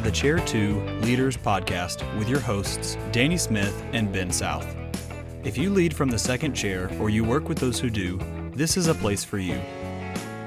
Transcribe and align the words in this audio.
to 0.00 0.06
the 0.06 0.16
Chair 0.16 0.38
2 0.38 1.00
Leaders 1.02 1.36
Podcast 1.36 2.02
with 2.18 2.26
your 2.26 2.40
hosts, 2.40 2.96
Danny 3.12 3.36
Smith 3.36 3.82
and 3.92 4.10
Ben 4.10 4.30
South. 4.30 4.66
If 5.44 5.58
you 5.58 5.68
lead 5.68 5.94
from 5.94 6.08
the 6.08 6.18
second 6.18 6.54
chair 6.54 6.90
or 6.98 7.10
you 7.10 7.22
work 7.22 7.50
with 7.50 7.58
those 7.58 7.78
who 7.78 7.90
do, 7.90 8.18
this 8.54 8.78
is 8.78 8.86
a 8.86 8.94
place 8.94 9.24
for 9.24 9.36
you. 9.36 9.60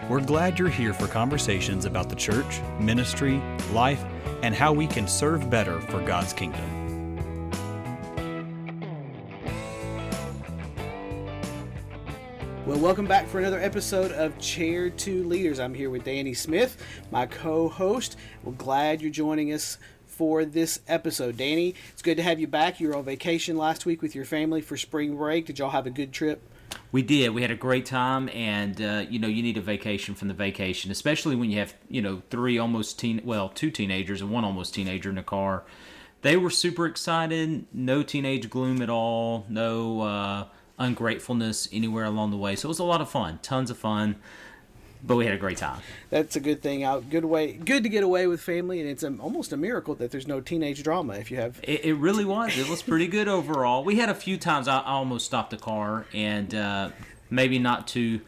We're 0.09 0.21
glad 0.21 0.57
you're 0.57 0.69
here 0.69 0.93
for 0.93 1.07
conversations 1.07 1.85
about 1.85 2.09
the 2.09 2.15
church, 2.15 2.61
ministry, 2.79 3.39
life, 3.71 4.03
and 4.41 4.55
how 4.55 4.73
we 4.73 4.87
can 4.87 5.07
serve 5.07 5.49
better 5.51 5.79
for 5.81 6.01
God's 6.01 6.33
kingdom. 6.33 6.82
Well, 12.73 12.81
welcome 12.81 13.05
back 13.05 13.27
for 13.27 13.37
another 13.37 13.59
episode 13.59 14.11
of 14.13 14.35
Chair 14.39 14.89
2 14.89 15.27
Leaders. 15.27 15.59
I'm 15.59 15.75
here 15.75 15.91
with 15.91 16.05
Danny 16.05 16.33
Smith, 16.33 16.83
my 17.11 17.27
co 17.27 17.69
host. 17.69 18.17
We're 18.43 18.53
glad 18.53 18.99
you're 18.99 19.11
joining 19.11 19.53
us 19.53 19.77
for 20.07 20.43
this 20.43 20.79
episode. 20.87 21.37
Danny, 21.37 21.75
it's 21.91 22.01
good 22.01 22.17
to 22.17 22.23
have 22.23 22.39
you 22.39 22.47
back. 22.47 22.79
You 22.79 22.87
were 22.87 22.95
on 22.95 23.05
vacation 23.05 23.57
last 23.57 23.85
week 23.85 24.01
with 24.01 24.15
your 24.15 24.25
family 24.25 24.59
for 24.59 24.75
spring 24.75 25.15
break. 25.15 25.45
Did 25.45 25.59
y'all 25.59 25.69
have 25.69 25.85
a 25.85 25.91
good 25.91 26.11
trip? 26.11 26.41
We 26.91 27.03
did. 27.03 27.29
We 27.29 27.43
had 27.43 27.51
a 27.51 27.55
great 27.55 27.85
time, 27.85 28.27
and 28.29 28.81
uh, 28.81 29.05
you 29.07 29.19
know, 29.19 29.27
you 29.27 29.43
need 29.43 29.57
a 29.57 29.61
vacation 29.61 30.15
from 30.15 30.27
the 30.27 30.33
vacation, 30.33 30.89
especially 30.89 31.35
when 31.35 31.51
you 31.51 31.59
have 31.59 31.75
you 31.89 32.01
know 32.01 32.23
three 32.31 32.57
almost 32.57 32.97
teen, 32.97 33.21
well, 33.23 33.49
two 33.49 33.69
teenagers 33.69 34.19
and 34.19 34.31
one 34.31 34.43
almost 34.43 34.73
teenager 34.73 35.09
in 35.09 35.15
the 35.15 35.21
car. 35.21 35.63
They 36.23 36.37
were 36.37 36.49
super 36.49 36.87
excited. 36.87 37.67
No 37.71 38.01
teenage 38.01 38.49
gloom 38.49 38.81
at 38.81 38.89
all. 38.89 39.45
No. 39.47 40.01
Uh, 40.01 40.45
ungratefulness 40.79 41.69
anywhere 41.71 42.05
along 42.05 42.31
the 42.31 42.37
way. 42.37 42.55
So 42.55 42.67
it 42.67 42.69
was 42.69 42.79
a 42.79 42.83
lot 42.83 43.01
of 43.01 43.09
fun, 43.09 43.39
tons 43.41 43.69
of 43.69 43.77
fun. 43.77 44.15
But 45.05 45.17
we 45.17 45.25
had 45.25 45.33
a 45.33 45.37
great 45.37 45.57
time. 45.57 45.81
That's 46.09 46.37
a 46.37 46.39
good 46.39 46.61
thing. 46.61 46.83
Out, 46.83 47.09
good 47.09 47.25
way, 47.25 47.53
good 47.53 47.83
to 47.83 47.89
get 47.89 48.03
away 48.03 48.25
with 48.25 48.39
family, 48.39 48.79
and 48.79 48.89
it's 48.89 49.03
a, 49.03 49.13
almost 49.17 49.51
a 49.51 49.57
miracle 49.57 49.95
that 49.95 50.11
there's 50.11 50.27
no 50.27 50.39
teenage 50.39 50.81
drama. 50.81 51.15
If 51.15 51.29
you 51.29 51.35
have, 51.37 51.59
it, 51.61 51.83
it 51.83 51.93
really 51.95 52.23
was. 52.23 52.57
It 52.57 52.69
was 52.69 52.81
pretty 52.81 53.07
good 53.07 53.27
overall. 53.27 53.83
We 53.83 53.97
had 53.97 54.07
a 54.07 54.15
few 54.15 54.37
times 54.37 54.69
I, 54.69 54.79
I 54.79 54.91
almost 54.91 55.25
stopped 55.25 55.49
the 55.49 55.57
car, 55.57 56.05
and 56.13 56.55
uh, 56.55 56.91
maybe 57.29 57.59
not 57.59 57.85
too 57.85 58.21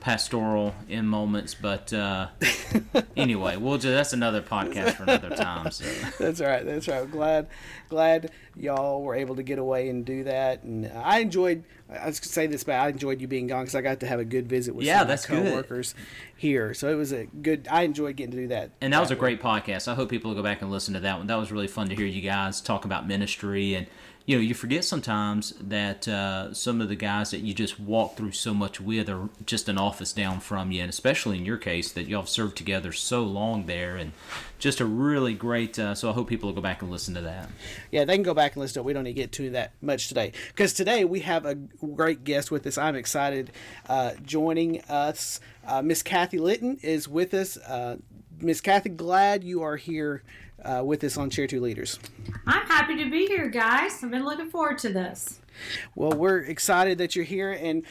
pastoral 0.00 0.74
in 0.88 1.06
moments, 1.06 1.54
but 1.54 1.92
uh, 1.92 2.28
anyway, 3.16 3.56
we'll 3.56 3.78
just 3.78 3.94
that's 3.94 4.12
another 4.12 4.42
podcast 4.42 4.94
for 4.94 5.04
another 5.04 5.30
time. 5.30 5.70
So. 5.70 5.84
that's 6.18 6.40
right. 6.40 6.64
That's 6.64 6.88
right. 6.88 7.10
Glad, 7.10 7.48
glad 7.88 8.30
y'all 8.56 9.02
were 9.02 9.14
able 9.14 9.36
to 9.36 9.42
get 9.42 9.58
away 9.58 9.88
and 9.88 10.04
do 10.04 10.24
that, 10.24 10.62
and 10.62 10.90
I 10.94 11.20
enjoyed. 11.20 11.64
I 11.90 12.06
was 12.06 12.20
gonna 12.20 12.28
say 12.28 12.46
this, 12.46 12.64
but 12.64 12.74
I 12.74 12.88
enjoyed 12.88 13.20
you 13.20 13.26
being 13.26 13.46
gone 13.46 13.62
because 13.62 13.74
I 13.74 13.80
got 13.80 14.00
to 14.00 14.06
have 14.06 14.20
a 14.20 14.24
good 14.24 14.46
visit 14.46 14.74
with 14.74 14.84
yeah, 14.84 14.98
some 14.98 15.08
that's 15.08 15.24
of 15.24 15.30
my 15.30 15.36
coworkers 15.42 15.94
good. 15.94 16.02
here. 16.36 16.74
So 16.74 16.90
it 16.90 16.96
was 16.96 17.12
a 17.12 17.24
good. 17.26 17.66
I 17.70 17.82
enjoyed 17.82 18.16
getting 18.16 18.32
to 18.32 18.36
do 18.36 18.48
that. 18.48 18.72
And 18.80 18.92
that 18.92 19.00
was 19.00 19.10
a 19.10 19.16
great 19.16 19.40
podcast. 19.40 19.88
I 19.88 19.94
hope 19.94 20.10
people 20.10 20.30
will 20.30 20.36
go 20.36 20.42
back 20.42 20.60
and 20.60 20.70
listen 20.70 20.92
to 20.94 21.00
that 21.00 21.16
one. 21.16 21.26
That 21.28 21.36
was 21.36 21.50
really 21.50 21.66
fun 21.66 21.88
to 21.88 21.96
hear 21.96 22.06
you 22.06 22.20
guys 22.20 22.60
talk 22.60 22.84
about 22.84 23.06
ministry 23.06 23.74
and 23.74 23.86
you 24.28 24.36
know, 24.36 24.42
you 24.42 24.52
forget 24.52 24.84
sometimes 24.84 25.54
that 25.58 26.06
uh, 26.06 26.52
some 26.52 26.82
of 26.82 26.90
the 26.90 26.96
guys 26.96 27.30
that 27.30 27.38
you 27.38 27.54
just 27.54 27.80
walk 27.80 28.14
through 28.14 28.32
so 28.32 28.52
much 28.52 28.78
with 28.78 29.08
are 29.08 29.30
just 29.46 29.70
an 29.70 29.78
office 29.78 30.12
down 30.12 30.40
from 30.40 30.70
you, 30.70 30.82
and 30.82 30.90
especially 30.90 31.38
in 31.38 31.46
your 31.46 31.56
case 31.56 31.90
that 31.92 32.08
y'all 32.08 32.26
served 32.26 32.54
together 32.54 32.92
so 32.92 33.22
long 33.22 33.64
there, 33.64 33.96
and 33.96 34.12
just 34.58 34.80
a 34.80 34.84
really 34.84 35.32
great. 35.32 35.78
Uh, 35.78 35.94
so 35.94 36.10
I 36.10 36.12
hope 36.12 36.28
people 36.28 36.50
will 36.50 36.54
go 36.54 36.60
back 36.60 36.82
and 36.82 36.90
listen 36.90 37.14
to 37.14 37.22
that. 37.22 37.48
Yeah, 37.90 38.04
they 38.04 38.16
can 38.16 38.22
go 38.22 38.34
back 38.34 38.54
and 38.54 38.60
listen 38.60 38.74
to 38.74 38.80
it. 38.80 38.84
We 38.84 38.92
don't 38.92 39.04
need 39.04 39.14
to 39.14 39.22
get 39.22 39.32
to 39.32 39.48
that 39.52 39.72
much 39.80 40.08
today 40.08 40.32
because 40.48 40.74
today 40.74 41.06
we 41.06 41.20
have 41.20 41.46
a 41.46 41.54
great 41.54 42.24
guest 42.24 42.50
with 42.50 42.66
us. 42.66 42.76
I'm 42.76 42.96
excited. 42.96 43.50
Uh, 43.88 44.12
joining 44.22 44.82
us, 44.82 45.40
uh, 45.66 45.80
Miss 45.80 46.02
Kathy 46.02 46.38
Litton 46.38 46.76
is 46.82 47.08
with 47.08 47.32
us. 47.32 47.56
Miss 48.40 48.60
Kathy, 48.60 48.90
glad 48.90 49.42
you 49.42 49.62
are 49.62 49.76
here 49.76 50.22
uh, 50.64 50.82
with 50.84 51.02
us 51.02 51.16
on 51.16 51.28
Chair 51.28 51.48
2 51.48 51.60
Leaders. 51.60 51.98
I'm 52.46 52.66
happy 52.66 52.96
to 53.02 53.10
be 53.10 53.26
here, 53.26 53.48
guys. 53.48 54.02
I've 54.02 54.12
been 54.12 54.24
looking 54.24 54.48
forward 54.48 54.78
to 54.78 54.90
this. 54.90 55.40
Well, 55.96 56.12
we're 56.12 56.38
excited 56.38 56.98
that 56.98 57.16
you're 57.16 57.24
here 57.24 57.50
and 57.50 57.82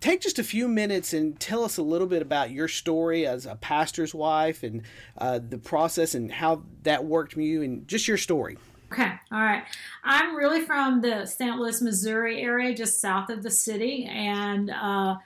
take 0.00 0.20
just 0.20 0.38
a 0.38 0.44
few 0.44 0.68
minutes 0.68 1.14
and 1.14 1.40
tell 1.40 1.64
us 1.64 1.78
a 1.78 1.82
little 1.82 2.06
bit 2.06 2.20
about 2.20 2.50
your 2.50 2.68
story 2.68 3.26
as 3.26 3.46
a 3.46 3.54
pastor's 3.56 4.14
wife 4.14 4.62
and 4.62 4.82
uh, 5.16 5.40
the 5.48 5.56
process 5.56 6.14
and 6.14 6.30
how 6.30 6.62
that 6.82 7.06
worked 7.06 7.32
for 7.32 7.40
you 7.40 7.62
and 7.62 7.88
just 7.88 8.06
your 8.06 8.18
story. 8.18 8.58
Okay, 8.92 9.12
all 9.32 9.40
right. 9.40 9.64
I'm 10.04 10.36
really 10.36 10.60
from 10.60 11.00
the 11.00 11.24
St. 11.24 11.56
Louis, 11.56 11.80
Missouri 11.80 12.42
area, 12.42 12.74
just 12.74 13.00
south 13.00 13.30
of 13.30 13.42
the 13.42 13.50
city, 13.50 14.04
and 14.04 14.70
uh, 14.70 15.16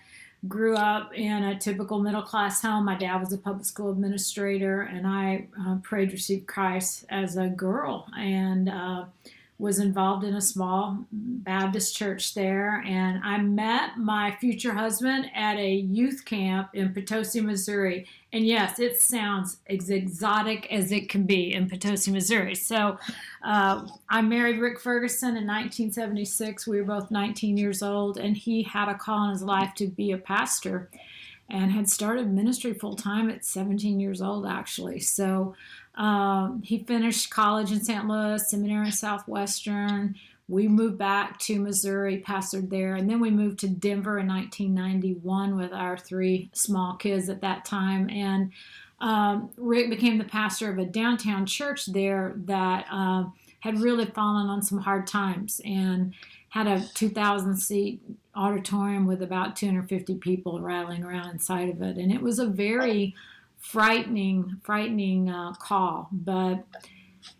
grew 0.46 0.76
up 0.76 1.12
in 1.14 1.42
a 1.42 1.58
typical 1.58 2.00
middle 2.00 2.22
class 2.22 2.62
home. 2.62 2.84
My 2.84 2.96
dad 2.96 3.16
was 3.16 3.32
a 3.32 3.38
public 3.38 3.66
school 3.66 3.90
administrator, 3.90 4.82
and 4.82 5.06
I 5.06 5.46
uh, 5.60 5.76
prayed 5.82 6.10
to 6.10 6.12
receive 6.12 6.46
Christ 6.46 7.04
as 7.08 7.36
a 7.36 7.48
girl 7.48 8.06
and 8.16 8.68
uh, 8.68 9.06
was 9.58 9.80
involved 9.80 10.22
in 10.22 10.34
a 10.34 10.40
small 10.40 11.04
Baptist 11.10 11.96
church 11.96 12.34
there. 12.34 12.82
And 12.86 13.20
I 13.24 13.38
met 13.38 13.98
my 13.98 14.36
future 14.40 14.72
husband 14.72 15.30
at 15.34 15.56
a 15.56 15.74
youth 15.74 16.24
camp 16.24 16.70
in 16.74 16.94
Potosi, 16.94 17.40
Missouri. 17.40 18.06
And 18.32 18.46
yes, 18.46 18.78
it 18.78 19.00
sounds 19.00 19.58
as 19.68 19.90
exotic 19.90 20.72
as 20.72 20.92
it 20.92 21.08
can 21.08 21.24
be 21.24 21.54
in 21.54 21.68
Potosi, 21.68 22.12
Missouri. 22.12 22.54
So 22.54 22.98
uh, 23.42 23.88
I 24.08 24.22
married 24.22 24.60
Rick 24.60 24.80
Ferguson 24.80 25.30
in 25.30 25.46
1976. 25.46 26.68
We 26.68 26.80
were 26.80 26.86
both 26.86 27.10
19 27.10 27.56
years 27.56 27.82
old, 27.82 28.16
and 28.16 28.36
he 28.36 28.62
had 28.62 28.88
a 28.88 28.94
call 28.94 29.24
in 29.24 29.30
his 29.30 29.42
life 29.42 29.74
to 29.76 29.88
be 29.88 30.12
a 30.12 30.18
pastor 30.18 30.88
and 31.50 31.72
had 31.72 31.88
started 31.88 32.30
ministry 32.30 32.74
full 32.74 32.94
time 32.94 33.30
at 33.30 33.44
17 33.44 33.98
years 33.98 34.20
old, 34.20 34.46
actually. 34.46 35.00
So 35.00 35.54
um, 35.98 36.62
he 36.62 36.84
finished 36.84 37.28
college 37.28 37.72
in 37.72 37.82
St. 37.82 38.06
Louis, 38.06 38.48
seminary 38.48 38.86
in 38.86 38.92
Southwestern. 38.92 40.14
We 40.46 40.68
moved 40.68 40.96
back 40.96 41.38
to 41.40 41.60
Missouri, 41.60 42.22
pastored 42.26 42.70
there, 42.70 42.94
and 42.94 43.10
then 43.10 43.20
we 43.20 43.30
moved 43.30 43.58
to 43.60 43.68
Denver 43.68 44.18
in 44.18 44.28
1991 44.28 45.56
with 45.56 45.72
our 45.72 45.98
three 45.98 46.50
small 46.54 46.94
kids 46.94 47.28
at 47.28 47.42
that 47.42 47.64
time. 47.64 48.08
And 48.08 48.52
um, 49.00 49.50
Rick 49.56 49.90
became 49.90 50.18
the 50.18 50.24
pastor 50.24 50.70
of 50.70 50.78
a 50.78 50.84
downtown 50.84 51.44
church 51.44 51.86
there 51.86 52.34
that 52.44 52.86
uh, 52.90 53.24
had 53.60 53.80
really 53.80 54.06
fallen 54.06 54.46
on 54.46 54.62
some 54.62 54.78
hard 54.78 55.06
times 55.06 55.60
and 55.64 56.14
had 56.50 56.68
a 56.68 56.86
2,000 56.94 57.56
seat 57.56 58.00
auditorium 58.36 59.04
with 59.04 59.20
about 59.20 59.56
250 59.56 60.14
people 60.16 60.60
rattling 60.60 61.04
around 61.04 61.30
inside 61.30 61.68
of 61.68 61.82
it. 61.82 61.96
And 61.96 62.12
it 62.12 62.22
was 62.22 62.38
a 62.38 62.46
very 62.46 63.14
frightening, 63.58 64.60
frightening 64.62 65.30
uh, 65.30 65.52
call, 65.54 66.08
but 66.12 66.64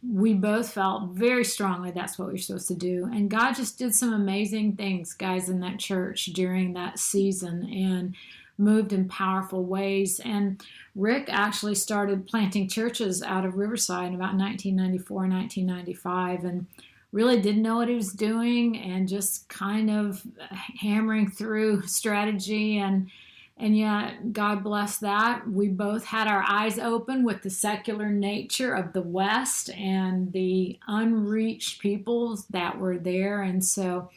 we 0.02 0.34
both 0.34 0.70
felt 0.70 1.10
very 1.10 1.44
strongly 1.44 1.90
that's 1.90 2.18
what 2.18 2.28
we 2.28 2.34
are 2.34 2.38
supposed 2.38 2.68
to 2.68 2.74
do. 2.74 3.08
And 3.12 3.30
God 3.30 3.52
just 3.54 3.78
did 3.78 3.94
some 3.94 4.12
amazing 4.12 4.76
things, 4.76 5.12
guys, 5.14 5.48
in 5.48 5.60
that 5.60 5.78
church 5.78 6.26
during 6.26 6.74
that 6.74 6.98
season 6.98 7.64
and 7.72 8.14
moved 8.58 8.92
in 8.92 9.08
powerful 9.08 9.64
ways. 9.64 10.20
And 10.24 10.62
Rick 10.94 11.28
actually 11.28 11.76
started 11.76 12.26
planting 12.26 12.68
churches 12.68 13.22
out 13.22 13.44
of 13.44 13.56
Riverside 13.56 14.08
in 14.08 14.14
about 14.14 14.34
1994, 14.34 15.16
1995, 15.16 16.44
and 16.44 16.66
really 17.12 17.40
didn't 17.40 17.62
know 17.62 17.76
what 17.76 17.88
he 17.88 17.94
was 17.94 18.12
doing 18.12 18.76
and 18.76 19.08
just 19.08 19.48
kind 19.48 19.90
of 19.90 20.26
hammering 20.80 21.30
through 21.30 21.82
strategy 21.82 22.78
and 22.78 23.08
and 23.58 23.76
yet 23.76 24.32
god 24.32 24.62
bless 24.62 24.98
that. 24.98 25.48
We 25.48 25.68
both 25.68 26.04
had 26.04 26.28
our 26.28 26.44
eyes 26.48 26.78
open 26.78 27.24
with 27.24 27.42
the 27.42 27.50
secular 27.50 28.08
nature 28.08 28.72
of 28.74 28.92
the 28.92 29.02
west 29.02 29.70
and 29.70 30.32
the 30.32 30.78
unreached 30.86 31.80
peoples 31.80 32.46
that 32.46 32.78
were 32.78 32.98
there. 32.98 33.42
And 33.42 33.64
so 33.64 34.10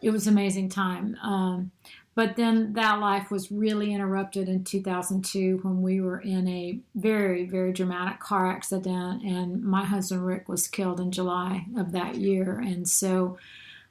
it 0.00 0.10
was 0.10 0.26
amazing 0.26 0.70
time. 0.70 1.16
Um, 1.22 1.70
but 2.18 2.34
then 2.34 2.72
that 2.72 2.98
life 2.98 3.30
was 3.30 3.52
really 3.52 3.94
interrupted 3.94 4.48
in 4.48 4.64
2002 4.64 5.60
when 5.62 5.82
we 5.82 6.00
were 6.00 6.18
in 6.18 6.48
a 6.48 6.80
very, 6.96 7.46
very 7.46 7.72
dramatic 7.72 8.18
car 8.18 8.50
accident, 8.50 9.22
and 9.22 9.62
my 9.62 9.84
husband 9.84 10.26
Rick 10.26 10.48
was 10.48 10.66
killed 10.66 10.98
in 10.98 11.12
July 11.12 11.66
of 11.76 11.92
that 11.92 12.16
year. 12.16 12.58
And 12.58 12.88
so 12.88 13.38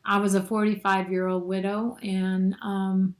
I 0.03 0.17
was 0.17 0.35
a 0.35 0.43
45 0.43 1.09
year 1.09 1.27
old 1.27 1.47
widow, 1.47 1.97
and 2.03 2.57
um, 2.61 3.15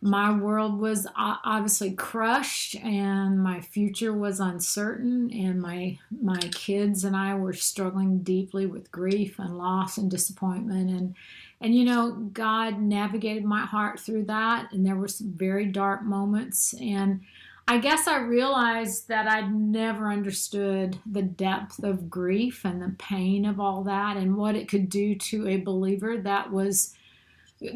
my 0.00 0.30
world 0.30 0.78
was 0.78 1.08
obviously 1.16 1.90
crushed, 1.90 2.76
and 2.76 3.42
my 3.42 3.60
future 3.60 4.12
was 4.12 4.38
uncertain, 4.38 5.30
and 5.32 5.60
my 5.60 5.98
my 6.22 6.38
kids 6.38 7.02
and 7.02 7.16
I 7.16 7.34
were 7.34 7.52
struggling 7.52 8.18
deeply 8.18 8.66
with 8.66 8.92
grief 8.92 9.38
and 9.38 9.58
loss 9.58 9.98
and 9.98 10.08
disappointment, 10.10 10.90
and 10.90 11.14
and 11.60 11.74
you 11.74 11.84
know, 11.84 12.12
God 12.32 12.80
navigated 12.80 13.44
my 13.44 13.66
heart 13.66 13.98
through 13.98 14.24
that, 14.26 14.72
and 14.72 14.86
there 14.86 14.96
were 14.96 15.08
some 15.08 15.32
very 15.32 15.66
dark 15.66 16.04
moments. 16.04 16.74
And 16.80 17.22
I 17.66 17.78
guess 17.78 18.06
I 18.06 18.20
realized 18.20 19.08
that 19.08 19.26
I'd 19.26 19.52
never 19.52 20.10
understood 20.10 20.98
the 21.04 21.22
depth 21.22 21.82
of 21.82 22.08
grief 22.08 22.64
and 22.64 22.80
the 22.80 22.94
pain 22.98 23.44
of 23.44 23.58
all 23.58 23.82
that 23.84 24.16
and 24.16 24.36
what 24.36 24.54
it 24.54 24.68
could 24.68 24.88
do 24.88 25.16
to 25.16 25.48
a 25.48 25.56
believer 25.58 26.16
that 26.18 26.50
was 26.50 26.94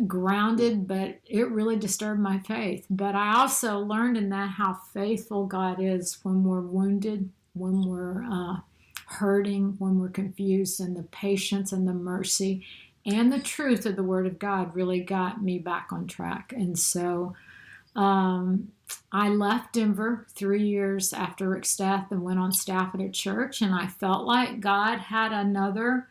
grounded, 0.06 0.86
but 0.86 1.18
it 1.26 1.50
really 1.50 1.76
disturbed 1.76 2.20
my 2.20 2.38
faith. 2.40 2.86
But 2.88 3.14
I 3.14 3.36
also 3.36 3.78
learned 3.78 4.16
in 4.16 4.28
that 4.30 4.50
how 4.50 4.78
faithful 4.92 5.46
God 5.46 5.78
is 5.80 6.18
when 6.22 6.44
we're 6.44 6.60
wounded, 6.60 7.30
when 7.54 7.88
we're 7.88 8.22
uh, 8.24 8.56
hurting, 9.06 9.76
when 9.78 9.98
we're 9.98 10.08
confused, 10.08 10.80
and 10.80 10.96
the 10.96 11.02
patience 11.04 11.72
and 11.72 11.86
the 11.86 11.92
mercy 11.92 12.64
and 13.04 13.32
the 13.32 13.40
truth 13.40 13.84
of 13.86 13.96
the 13.96 14.02
Word 14.02 14.26
of 14.26 14.38
God 14.38 14.74
really 14.74 15.00
got 15.00 15.42
me 15.42 15.58
back 15.58 15.88
on 15.90 16.06
track. 16.06 16.52
And 16.54 16.78
so 16.78 17.34
um, 17.96 18.70
I 19.10 19.28
left 19.28 19.74
Denver 19.74 20.26
three 20.34 20.66
years 20.66 21.12
after 21.12 21.48
Rick's 21.48 21.76
death 21.76 22.06
and 22.10 22.22
went 22.22 22.38
on 22.38 22.52
staff 22.52 22.94
at 22.94 23.00
a 23.00 23.08
church, 23.08 23.60
and 23.60 23.74
I 23.74 23.88
felt 23.88 24.26
like 24.26 24.60
God 24.60 24.98
had 24.98 25.32
another 25.32 26.08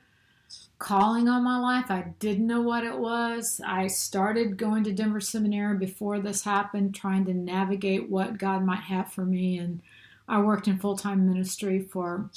calling 0.82 1.30
on 1.30 1.44
my 1.44 1.60
life. 1.60 1.92
I 1.92 2.06
didn't 2.18 2.48
know 2.48 2.62
what 2.62 2.84
it 2.84 2.98
was. 2.98 3.62
I 3.64 3.86
started 3.86 4.58
going 4.58 4.84
to 4.86 4.92
Denver 4.92 5.22
Seminary 5.22 5.78
before 5.78 6.20
this 6.20 6.44
happened, 6.44 6.96
trying 6.96 7.24
to 7.26 7.36
navigate 7.36 8.10
what 8.10 8.40
God 8.40 8.66
might 8.66 8.82
have 8.82 9.14
for 9.14 9.24
me. 9.24 9.60
And 9.60 9.82
I 10.28 10.42
worked 10.42 10.68
in 10.68 10.80
full 10.80 10.98
time 10.98 11.28
ministry 11.30 11.82
for 11.84 12.32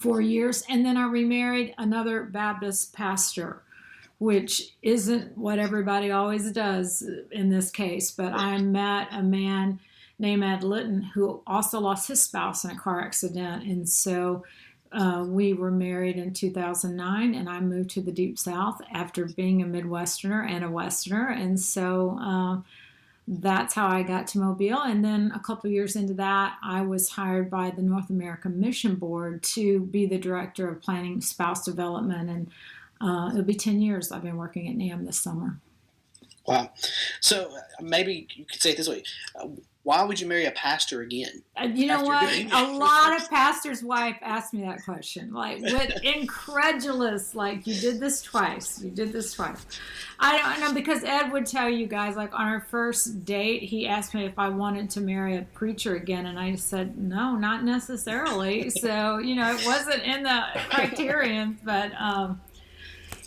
four 0.00 0.20
years. 0.20 0.64
And 0.68 0.84
then 0.84 0.96
I 0.96 1.06
remarried 1.06 1.72
another 1.78 2.24
Baptist 2.24 2.92
pastor, 2.94 3.62
which 4.18 4.74
isn't 4.82 5.38
what 5.38 5.60
everybody 5.60 6.10
always 6.10 6.50
does 6.50 7.08
in 7.30 7.48
this 7.48 7.70
case. 7.70 8.10
But 8.10 8.32
I 8.32 8.58
met 8.58 9.06
a 9.12 9.22
man 9.22 9.78
named 10.18 10.42
Ed 10.42 10.64
Litton 10.64 11.02
who 11.14 11.42
also 11.46 11.78
lost 11.78 12.08
his 12.08 12.20
spouse 12.20 12.64
in 12.64 12.70
a 12.70 12.78
car 12.78 13.00
accident. 13.00 13.62
And 13.62 13.88
so 13.88 14.42
uh, 14.92 15.24
we 15.26 15.52
were 15.52 15.70
married 15.70 16.16
in 16.16 16.32
2009, 16.32 17.34
and 17.34 17.48
I 17.48 17.60
moved 17.60 17.90
to 17.90 18.00
the 18.00 18.12
Deep 18.12 18.38
South 18.38 18.80
after 18.92 19.26
being 19.26 19.62
a 19.62 19.66
Midwesterner 19.66 20.48
and 20.48 20.64
a 20.64 20.70
Westerner. 20.70 21.28
And 21.28 21.58
so 21.58 22.18
uh, 22.20 22.60
that's 23.26 23.74
how 23.74 23.86
I 23.88 24.02
got 24.02 24.26
to 24.28 24.38
Mobile. 24.38 24.82
And 24.82 25.04
then 25.04 25.32
a 25.34 25.40
couple 25.40 25.70
years 25.70 25.96
into 25.96 26.14
that, 26.14 26.56
I 26.62 26.82
was 26.82 27.10
hired 27.10 27.50
by 27.50 27.70
the 27.70 27.82
North 27.82 28.10
American 28.10 28.60
Mission 28.60 28.96
Board 28.96 29.42
to 29.44 29.80
be 29.80 30.06
the 30.06 30.18
director 30.18 30.68
of 30.68 30.82
planning 30.82 31.20
spouse 31.20 31.64
development. 31.64 32.28
And 32.28 32.50
uh, 33.00 33.30
it'll 33.30 33.44
be 33.44 33.54
10 33.54 33.80
years 33.80 34.12
I've 34.12 34.22
been 34.22 34.36
working 34.36 34.68
at 34.68 34.76
NAMB 34.76 35.06
this 35.06 35.18
summer. 35.18 35.58
Wow. 36.46 36.70
So 37.20 37.54
uh, 37.54 37.60
maybe 37.80 38.26
you 38.34 38.44
could 38.44 38.60
say 38.60 38.70
it 38.70 38.76
this 38.76 38.88
way 38.88 39.04
uh, 39.40 39.46
why 39.84 40.04
would 40.04 40.20
you 40.20 40.28
marry 40.28 40.44
a 40.44 40.52
pastor 40.52 41.00
again? 41.00 41.42
You 41.60 41.86
know 41.86 42.02
what? 42.02 42.32
A 42.52 42.72
lot 42.72 43.20
of 43.20 43.28
pastors' 43.28 43.82
wife 43.82 44.16
asked 44.22 44.54
me 44.54 44.62
that 44.62 44.84
question. 44.84 45.32
Like, 45.32 45.60
with 45.60 45.92
incredulous, 46.04 47.34
like, 47.34 47.66
you 47.66 47.74
did 47.74 47.98
this 47.98 48.22
twice. 48.22 48.80
You 48.80 48.90
did 48.90 49.12
this 49.12 49.32
twice. 49.32 49.66
I 50.20 50.38
don't 50.38 50.60
know 50.60 50.72
because 50.72 51.02
Ed 51.02 51.32
would 51.32 51.46
tell 51.46 51.68
you 51.68 51.88
guys, 51.88 52.14
like, 52.14 52.32
on 52.32 52.46
our 52.46 52.60
first 52.70 53.24
date, 53.24 53.64
he 53.64 53.88
asked 53.88 54.14
me 54.14 54.24
if 54.24 54.38
I 54.38 54.50
wanted 54.50 54.88
to 54.90 55.00
marry 55.00 55.36
a 55.36 55.42
preacher 55.42 55.96
again, 55.96 56.26
and 56.26 56.38
I 56.38 56.54
said 56.54 56.96
no, 56.96 57.34
not 57.34 57.64
necessarily. 57.64 58.70
so, 58.70 59.18
you 59.18 59.34
know, 59.34 59.52
it 59.52 59.66
wasn't 59.66 60.04
in 60.04 60.22
the 60.22 60.44
criterion, 60.70 61.58
but 61.64 61.90
um, 61.98 62.40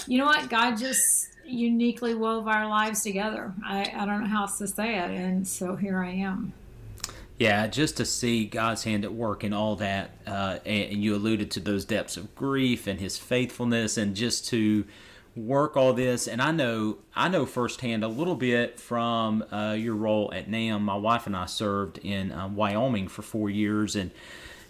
you 0.07 0.17
know 0.17 0.25
what? 0.25 0.49
God 0.49 0.77
just 0.77 1.34
uniquely 1.45 2.13
wove 2.15 2.47
our 2.47 2.67
lives 2.67 3.03
together. 3.03 3.53
I, 3.63 3.91
I 3.95 4.05
don't 4.05 4.21
know 4.21 4.29
how 4.29 4.41
else 4.43 4.57
to 4.59 4.67
say 4.67 4.97
it. 4.97 5.11
And 5.11 5.47
so 5.47 5.75
here 5.75 5.99
I 6.03 6.11
am. 6.11 6.53
Yeah, 7.37 7.67
just 7.67 7.97
to 7.97 8.05
see 8.05 8.45
God's 8.45 8.83
hand 8.85 9.03
at 9.03 9.13
work 9.13 9.43
in 9.43 9.51
all 9.51 9.75
that, 9.77 10.11
uh, 10.25 10.59
and, 10.65 10.93
and, 10.93 11.03
you 11.03 11.15
alluded 11.15 11.51
to 11.51 11.59
those 11.59 11.83
depths 11.83 12.15
of 12.15 12.33
grief 12.33 12.87
and 12.87 12.97
His 12.99 13.17
faithfulness, 13.17 13.97
and 13.97 14.15
just 14.15 14.47
to 14.47 14.85
work 15.35 15.75
all 15.75 15.91
this. 15.91 16.29
And 16.29 16.41
I 16.41 16.51
know, 16.51 16.99
I 17.13 17.27
know 17.27 17.45
firsthand 17.45 18.05
a 18.05 18.07
little 18.07 18.35
bit 18.35 18.79
from 18.79 19.43
uh, 19.51 19.75
your 19.77 19.95
role 19.95 20.31
at 20.33 20.49
NAMB. 20.49 20.81
My 20.81 20.95
wife 20.95 21.27
and 21.27 21.35
I 21.35 21.45
served 21.45 21.97
in 21.97 22.31
um, 22.31 22.55
Wyoming 22.55 23.09
for 23.09 23.21
four 23.21 23.49
years, 23.49 23.97
and 23.97 24.11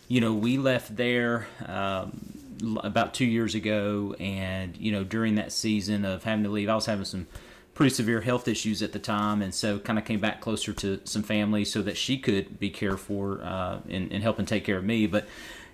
you 0.08 0.20
know 0.20 0.34
we 0.34 0.58
left 0.58 0.96
there. 0.96 1.46
Um, 1.68 2.35
about 2.84 3.14
two 3.14 3.26
years 3.26 3.56
ago, 3.56 4.16
and 4.20 4.78
you 4.78 4.92
know 4.92 5.04
during 5.04 5.36
that 5.36 5.52
season 5.52 6.06
of 6.06 6.24
having 6.24 6.44
to 6.44 6.50
leave, 6.50 6.70
I 6.70 6.76
was 6.76 6.86
having 6.86 7.06
some 7.06 7.28
pretty 7.74 7.94
severe 7.94 8.22
health 8.22 8.48
issues 8.48 8.82
at 8.82 8.94
the 8.94 9.00
time, 9.00 9.42
and 9.42 9.54
so 9.54 9.80
kind 9.80 10.00
of 10.00 10.06
came 10.06 10.20
back 10.20 10.42
closer 10.42 10.74
to 10.74 11.02
some 11.04 11.24
family 11.24 11.66
so 11.66 11.82
that 11.82 11.98
she 11.98 12.18
could 12.18 12.58
be 12.60 12.70
cared 12.70 13.00
for 13.00 13.42
uh, 13.44 13.80
and, 13.90 14.12
help 14.24 14.40
and 14.40 14.48
take 14.48 14.64
care 14.64 14.78
of 14.78 14.84
me. 14.84 15.08
But 15.08 15.28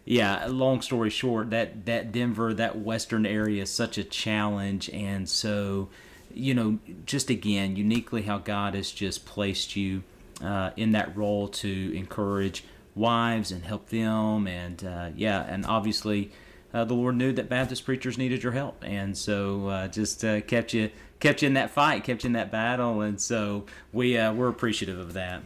yeah, 0.03 0.47
long 0.47 0.81
story 0.81 1.11
short, 1.11 1.51
that 1.51 1.85
that 1.85 2.11
Denver, 2.11 2.53
that 2.55 2.79
western 2.79 3.25
area 3.25 3.63
is 3.63 3.69
such 3.69 3.97
a 3.97 4.03
challenge, 4.03 4.89
and 4.89 5.29
so 5.29 5.89
you 6.33 6.53
know, 6.53 6.79
just 7.05 7.29
again, 7.29 7.75
uniquely 7.75 8.23
how 8.23 8.37
God 8.37 8.73
has 8.73 8.91
just 8.91 9.25
placed 9.25 9.75
you 9.75 10.03
uh, 10.43 10.71
in 10.75 10.93
that 10.93 11.15
role 11.15 11.47
to 11.49 11.95
encourage 11.95 12.63
wives 12.95 13.51
and 13.51 13.63
help 13.63 13.89
them, 13.89 14.47
and 14.47 14.83
uh, 14.83 15.09
yeah, 15.15 15.43
and 15.43 15.65
obviously 15.65 16.31
uh, 16.73 16.85
the 16.85 16.93
Lord 16.93 17.15
knew 17.15 17.33
that 17.33 17.49
Baptist 17.49 17.85
preachers 17.85 18.17
needed 18.17 18.43
your 18.43 18.53
help, 18.53 18.83
and 18.85 19.17
so 19.17 19.67
uh, 19.67 19.87
just 19.87 20.23
uh, 20.23 20.41
kept 20.41 20.73
you 20.73 20.89
kept 21.19 21.41
you 21.41 21.47
in 21.47 21.53
that 21.53 21.71
fight, 21.71 22.03
kept 22.03 22.23
you 22.23 22.27
in 22.27 22.33
that 22.33 22.51
battle, 22.51 23.01
and 23.01 23.19
so 23.21 23.65
we 23.91 24.17
uh, 24.17 24.33
we're 24.33 24.49
appreciative 24.49 24.99
of 24.99 25.13
that. 25.13 25.41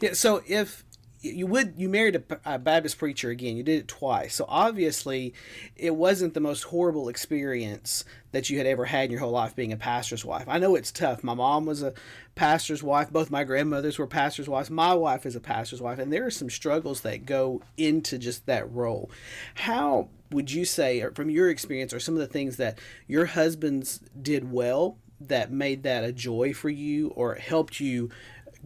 Yeah. 0.00 0.12
So 0.12 0.42
if 0.46 0.84
you 1.22 1.46
would 1.46 1.74
you 1.76 1.88
married 1.88 2.16
a, 2.16 2.54
a, 2.54 2.58
Baptist 2.58 2.98
preacher 2.98 3.30
again. 3.30 3.56
You 3.56 3.62
did 3.62 3.80
it 3.80 3.88
twice, 3.88 4.34
so 4.34 4.44
obviously 4.48 5.32
it 5.76 5.94
wasn't 5.94 6.34
the 6.34 6.40
most 6.40 6.64
horrible 6.64 7.08
experience 7.08 8.04
that 8.32 8.50
you 8.50 8.58
had 8.58 8.66
ever 8.66 8.86
had 8.86 9.04
in 9.04 9.10
your 9.12 9.20
whole 9.20 9.30
life 9.30 9.54
being 9.54 9.72
a 9.72 9.76
pastor's 9.76 10.24
wife. 10.24 10.44
I 10.48 10.58
know 10.58 10.74
it's 10.74 10.90
tough. 10.90 11.22
My 11.22 11.34
mom 11.34 11.64
was 11.64 11.82
a 11.82 11.94
pastor's 12.34 12.82
wife. 12.82 13.10
Both 13.10 13.30
my 13.30 13.44
grandmothers 13.44 13.98
were 13.98 14.06
pastor's 14.06 14.48
wives. 14.48 14.70
My 14.70 14.94
wife 14.94 15.24
is 15.24 15.36
a 15.36 15.40
pastor's 15.40 15.80
wife, 15.80 15.98
and 15.98 16.12
there 16.12 16.26
are 16.26 16.30
some 16.30 16.50
struggles 16.50 17.02
that 17.02 17.24
go 17.24 17.62
into 17.76 18.18
just 18.18 18.46
that 18.46 18.70
role. 18.72 19.10
How 19.54 20.08
would 20.30 20.50
you 20.50 20.64
say, 20.64 21.06
from 21.14 21.30
your 21.30 21.50
experience, 21.50 21.92
are 21.92 22.00
some 22.00 22.14
of 22.14 22.20
the 22.20 22.26
things 22.26 22.56
that 22.56 22.78
your 23.06 23.26
husbands 23.26 24.00
did 24.20 24.50
well 24.50 24.96
that 25.20 25.52
made 25.52 25.84
that 25.84 26.02
a 26.02 26.12
joy 26.12 26.52
for 26.52 26.70
you, 26.70 27.08
or 27.08 27.36
helped 27.36 27.78
you 27.78 28.10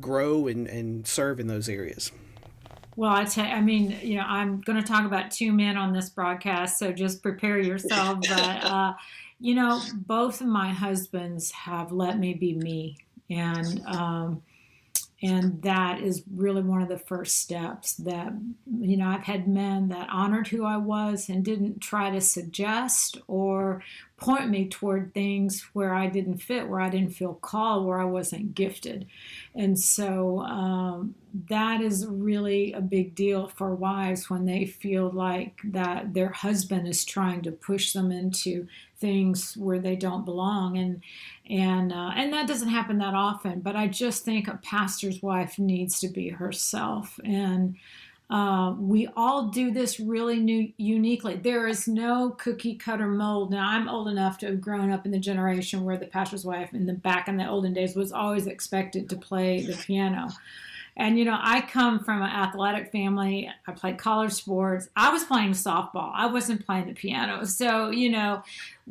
grow 0.01 0.47
and, 0.47 0.67
and 0.67 1.07
serve 1.07 1.39
in 1.39 1.49
those 1.49 1.69
areas? 1.69 2.13
Well, 2.97 3.11
I 3.11 3.25
tell 3.25 3.45
I 3.45 3.61
mean, 3.61 3.97
you 4.03 4.17
know, 4.17 4.25
I'm 4.27 4.61
going 4.63 4.81
to 4.81 4.87
talk 4.87 5.05
about 5.05 5.31
two 5.31 5.53
men 5.53 5.77
on 5.77 5.93
this 5.93 6.09
broadcast, 6.09 6.79
so 6.79 6.93
just 6.93 7.23
prepare 7.23 7.59
yourself. 7.59 8.21
But, 8.23 8.31
uh, 8.65 8.95
you 9.39 9.55
know, 9.55 9.81
both 9.95 10.41
of 10.41 10.47
my 10.47 10.73
husbands 10.73 11.51
have 11.53 11.93
let 11.93 12.19
me 12.19 12.33
be 12.35 12.55
me. 12.55 12.97
And, 13.29 13.85
um, 13.87 14.43
and 15.23 15.63
that 15.63 16.01
is 16.01 16.23
really 16.35 16.63
one 16.63 16.83
of 16.83 16.89
the 16.89 16.99
first 16.99 17.41
steps 17.41 17.95
that 17.95 18.33
you 18.81 18.97
know 18.97 19.09
i've 19.09 19.25
had 19.25 19.49
men 19.49 19.89
that 19.89 20.09
honored 20.11 20.49
who 20.49 20.65
i 20.65 20.77
was 20.77 21.29
and 21.29 21.45
didn't 21.45 21.81
try 21.81 22.11
to 22.11 22.21
suggest 22.21 23.17
or 23.27 23.83
point 24.17 24.49
me 24.49 24.67
toward 24.69 25.13
things 25.13 25.67
where 25.75 25.95
i 25.95 26.07
didn't 26.07 26.39
fit 26.39 26.69
where 26.69 26.81
i 26.81 26.89
didn't 26.89 27.11
feel 27.11 27.35
called 27.35 27.87
where 27.87 28.01
i 28.01 28.05
wasn't 28.05 28.55
gifted. 28.55 29.07
And 29.55 29.79
so 29.79 30.41
um, 30.41 31.15
that 31.49 31.81
is 31.81 32.07
really 32.07 32.73
a 32.73 32.81
big 32.81 33.15
deal 33.15 33.49
for 33.49 33.75
wives 33.75 34.29
when 34.31 34.47
they 34.47 34.65
feel 34.65 35.11
like 35.11 35.61
that 35.65 36.15
their 36.15 36.31
husband 36.31 36.89
is 36.89 37.05
trying 37.05 37.43
to 37.43 37.53
push 37.53 37.93
them 37.93 38.11
into 38.11 38.67
things 38.99 39.55
where 39.57 39.79
they 39.79 39.97
don't 39.97 40.25
belong. 40.25 40.79
And 40.79 41.03
and 41.49 41.93
uh, 41.93 42.13
and 42.17 42.33
that 42.33 42.49
doesn't 42.49 42.69
happen 42.69 42.99
that 42.99 43.15
often 43.15 43.61
but 43.61 43.77
i 43.77 43.87
just 43.87 44.25
think 44.25 44.49
a 44.49 44.59
pastor's 44.63 45.23
wife 45.23 45.59
needs 45.59 46.01
to 46.01 46.09
be 46.09 46.31
herself. 46.31 47.21
And 47.25 47.77
uh, 48.29 48.75
we 48.79 49.09
all 49.17 49.49
do 49.49 49.71
this 49.71 50.01
really 50.01 50.41
new, 50.41 50.73
uniquely. 50.79 51.37
There 51.37 51.69
is 51.69 51.87
no 51.87 52.31
cookie 52.31 52.75
cutter 52.75 53.07
mold. 53.07 53.53
Now, 53.53 53.69
I'm 53.69 53.89
old 53.89 54.09
enough 54.09 54.39
to 54.39 54.47
have 54.47 54.61
grown 54.61 54.91
up 54.91 55.07
in 55.07 55.13
the 55.13 55.19
generation 55.19 55.85
where 55.85 55.97
the 55.97 56.07
pastor's 56.07 56.45
wife 56.45 56.75
in 56.75 56.87
the 56.87 56.93
back 56.93 57.29
in 57.29 57.37
the 57.37 57.49
olden 57.49 57.73
days 57.73 57.95
was 57.95 58.11
always 58.11 58.49
expected 58.49 59.09
to 59.11 59.17
play 59.17 59.63
the 59.63 59.75
piano. 59.75 60.29
And, 60.97 61.19
you 61.19 61.25
know, 61.25 61.39
I 61.39 61.61
come 61.61 62.03
from 62.03 62.23
an 62.23 62.31
athletic 62.31 62.91
family. 62.91 63.49
I 63.67 63.73
played 63.73 63.99
college 63.99 64.33
sports. 64.33 64.89
I 64.97 65.13
was 65.13 65.25
playing 65.25 65.51
softball. 65.51 66.11
I 66.15 66.27
wasn't 66.27 66.65
playing 66.67 66.87
the 66.87 66.95
piano. 66.95 67.45
So, 67.45 67.91
you 67.91 68.11
know, 68.11 68.43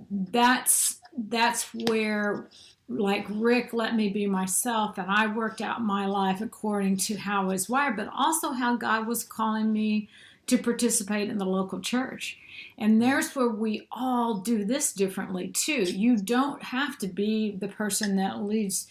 that's 0.10 1.02
that's 1.18 1.74
where 1.74 2.48
like 2.88 3.26
Rick 3.30 3.74
let 3.74 3.96
me 3.96 4.10
be 4.10 4.28
myself 4.28 4.98
and 4.98 5.10
I 5.10 5.28
worked 5.28 5.62
out 5.62 5.82
my 5.82 6.06
life 6.06 6.42
according 6.42 6.98
to 6.98 7.16
how 7.16 7.42
I 7.42 7.46
was 7.46 7.70
wired, 7.70 7.96
but 7.96 8.10
also 8.16 8.52
how 8.52 8.76
God 8.76 9.08
was 9.08 9.24
calling 9.24 9.74
me 9.74 10.10
to 10.48 10.58
participate 10.58 11.30
in 11.30 11.40
the 11.40 11.46
local 11.46 11.80
church. 11.80 12.38
And 12.78 13.02
there's 13.02 13.36
where 13.36 13.50
we 13.50 13.88
all 13.92 14.36
do 14.36 14.64
this 14.64 14.94
differently 14.94 15.48
too. 15.48 15.84
You 15.84 16.18
don't 16.18 16.62
have 16.62 16.98
to 17.00 17.08
be 17.08 17.52
the 17.52 17.68
person 17.68 18.16
that 18.18 18.44
leads 18.44 18.88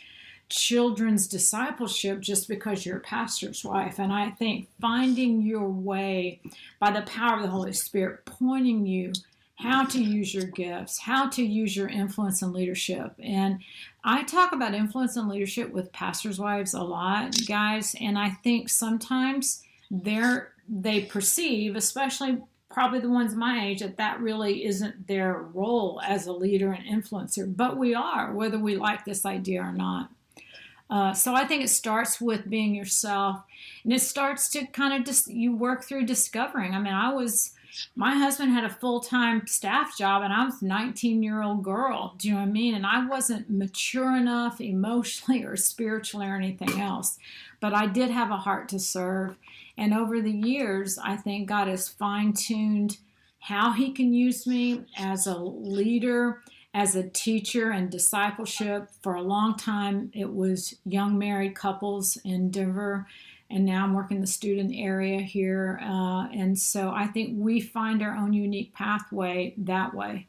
children's 0.48 1.26
discipleship 1.26 2.20
just 2.20 2.48
because 2.48 2.84
you're 2.84 2.98
a 2.98 3.00
pastor's 3.00 3.64
wife. 3.64 3.98
And 3.98 4.12
I 4.12 4.30
think 4.30 4.68
finding 4.80 5.42
your 5.42 5.68
way 5.68 6.40
by 6.78 6.90
the 6.90 7.02
power 7.02 7.36
of 7.36 7.42
the 7.42 7.48
Holy 7.48 7.72
Spirit, 7.72 8.24
pointing 8.24 8.86
you 8.86 9.12
how 9.56 9.84
to 9.84 10.02
use 10.02 10.34
your 10.34 10.46
gifts, 10.46 10.98
how 10.98 11.28
to 11.30 11.42
use 11.42 11.76
your 11.76 11.88
influence 11.88 12.42
and 12.42 12.52
leadership. 12.52 13.14
And 13.22 13.60
I 14.02 14.24
talk 14.24 14.52
about 14.52 14.74
influence 14.74 15.16
and 15.16 15.28
leadership 15.28 15.72
with 15.72 15.92
pastors' 15.92 16.40
wives 16.40 16.74
a 16.74 16.82
lot, 16.82 17.34
guys, 17.46 17.94
and 18.00 18.18
I 18.18 18.30
think 18.30 18.68
sometimes 18.68 19.62
they're 19.90 20.52
they 20.68 21.02
perceive, 21.02 21.76
especially 21.76 22.38
probably 22.70 22.98
the 22.98 23.10
ones 23.10 23.34
my 23.34 23.66
age, 23.66 23.80
that 23.80 23.98
that 23.98 24.18
really 24.20 24.64
isn't 24.64 25.06
their 25.06 25.34
role 25.34 26.00
as 26.04 26.26
a 26.26 26.32
leader 26.32 26.72
and 26.72 27.04
influencer. 27.04 27.54
But 27.54 27.76
we 27.76 27.94
are, 27.94 28.32
whether 28.32 28.58
we 28.58 28.76
like 28.76 29.04
this 29.04 29.24
idea 29.26 29.62
or 29.62 29.72
not. 29.72 30.10
Uh, 30.90 31.12
so 31.12 31.34
I 31.34 31.46
think 31.46 31.62
it 31.62 31.68
starts 31.68 32.20
with 32.20 32.50
being 32.50 32.74
yourself, 32.74 33.42
and 33.84 33.92
it 33.92 34.00
starts 34.00 34.48
to 34.50 34.66
kind 34.66 34.94
of 34.94 35.06
just 35.06 35.28
you 35.28 35.54
work 35.54 35.84
through 35.84 36.06
discovering. 36.06 36.74
I 36.74 36.80
mean, 36.80 36.92
I 36.92 37.12
was 37.12 37.52
my 37.96 38.14
husband 38.14 38.52
had 38.52 38.64
a 38.64 38.70
full 38.70 39.00
time 39.00 39.46
staff 39.46 39.96
job, 39.96 40.22
and 40.22 40.32
I 40.32 40.44
was 40.44 40.62
a 40.62 40.66
19 40.66 41.22
year 41.22 41.42
old 41.42 41.62
girl. 41.62 42.14
Do 42.18 42.28
you 42.28 42.34
know 42.34 42.40
what 42.40 42.48
I 42.48 42.52
mean? 42.52 42.74
And 42.74 42.86
I 42.86 43.06
wasn't 43.06 43.50
mature 43.50 44.16
enough 44.16 44.60
emotionally 44.60 45.44
or 45.44 45.56
spiritually 45.56 46.26
or 46.26 46.36
anything 46.36 46.80
else, 46.80 47.18
but 47.60 47.74
I 47.74 47.86
did 47.86 48.10
have 48.10 48.30
a 48.30 48.36
heart 48.36 48.68
to 48.70 48.78
serve. 48.78 49.36
And 49.76 49.92
over 49.92 50.20
the 50.20 50.30
years, 50.30 50.98
I 50.98 51.16
think 51.16 51.48
God 51.48 51.68
has 51.68 51.88
fine 51.88 52.32
tuned 52.32 52.98
how 53.40 53.72
He 53.72 53.92
can 53.92 54.12
use 54.12 54.46
me 54.46 54.84
as 54.96 55.26
a 55.26 55.36
leader, 55.36 56.42
as 56.72 56.96
a 56.96 57.08
teacher, 57.08 57.70
and 57.70 57.90
discipleship. 57.90 58.88
For 59.02 59.14
a 59.14 59.22
long 59.22 59.56
time, 59.56 60.10
it 60.14 60.32
was 60.32 60.74
young 60.84 61.18
married 61.18 61.54
couples 61.54 62.16
in 62.24 62.50
Denver 62.50 63.06
and 63.50 63.64
now 63.64 63.84
I'm 63.84 63.94
working 63.94 64.20
the 64.20 64.26
student 64.26 64.72
area 64.74 65.20
here. 65.20 65.80
Uh, 65.82 66.28
and 66.28 66.58
so 66.58 66.90
I 66.90 67.06
think 67.06 67.34
we 67.38 67.60
find 67.60 68.02
our 68.02 68.16
own 68.16 68.32
unique 68.32 68.74
pathway 68.74 69.54
that 69.58 69.94
way. 69.94 70.26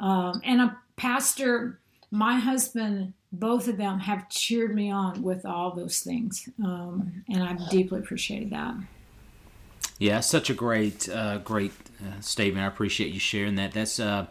Um, 0.00 0.40
and 0.44 0.60
a 0.60 0.78
pastor, 0.96 1.78
my 2.10 2.38
husband, 2.38 3.14
both 3.32 3.68
of 3.68 3.76
them 3.76 4.00
have 4.00 4.28
cheered 4.28 4.74
me 4.74 4.90
on 4.90 5.22
with 5.22 5.44
all 5.44 5.74
those 5.74 6.00
things. 6.00 6.48
Um, 6.64 7.24
and 7.28 7.42
I've 7.42 7.68
deeply 7.70 8.00
appreciated 8.00 8.50
that. 8.50 8.74
Yeah, 9.98 10.20
such 10.20 10.48
a 10.48 10.54
great, 10.54 11.08
uh, 11.08 11.38
great 11.38 11.72
uh, 12.00 12.20
statement. 12.20 12.64
I 12.64 12.68
appreciate 12.68 13.12
you 13.12 13.20
sharing 13.20 13.56
that. 13.56 13.72
That's, 13.72 13.98
uh, 13.98 14.26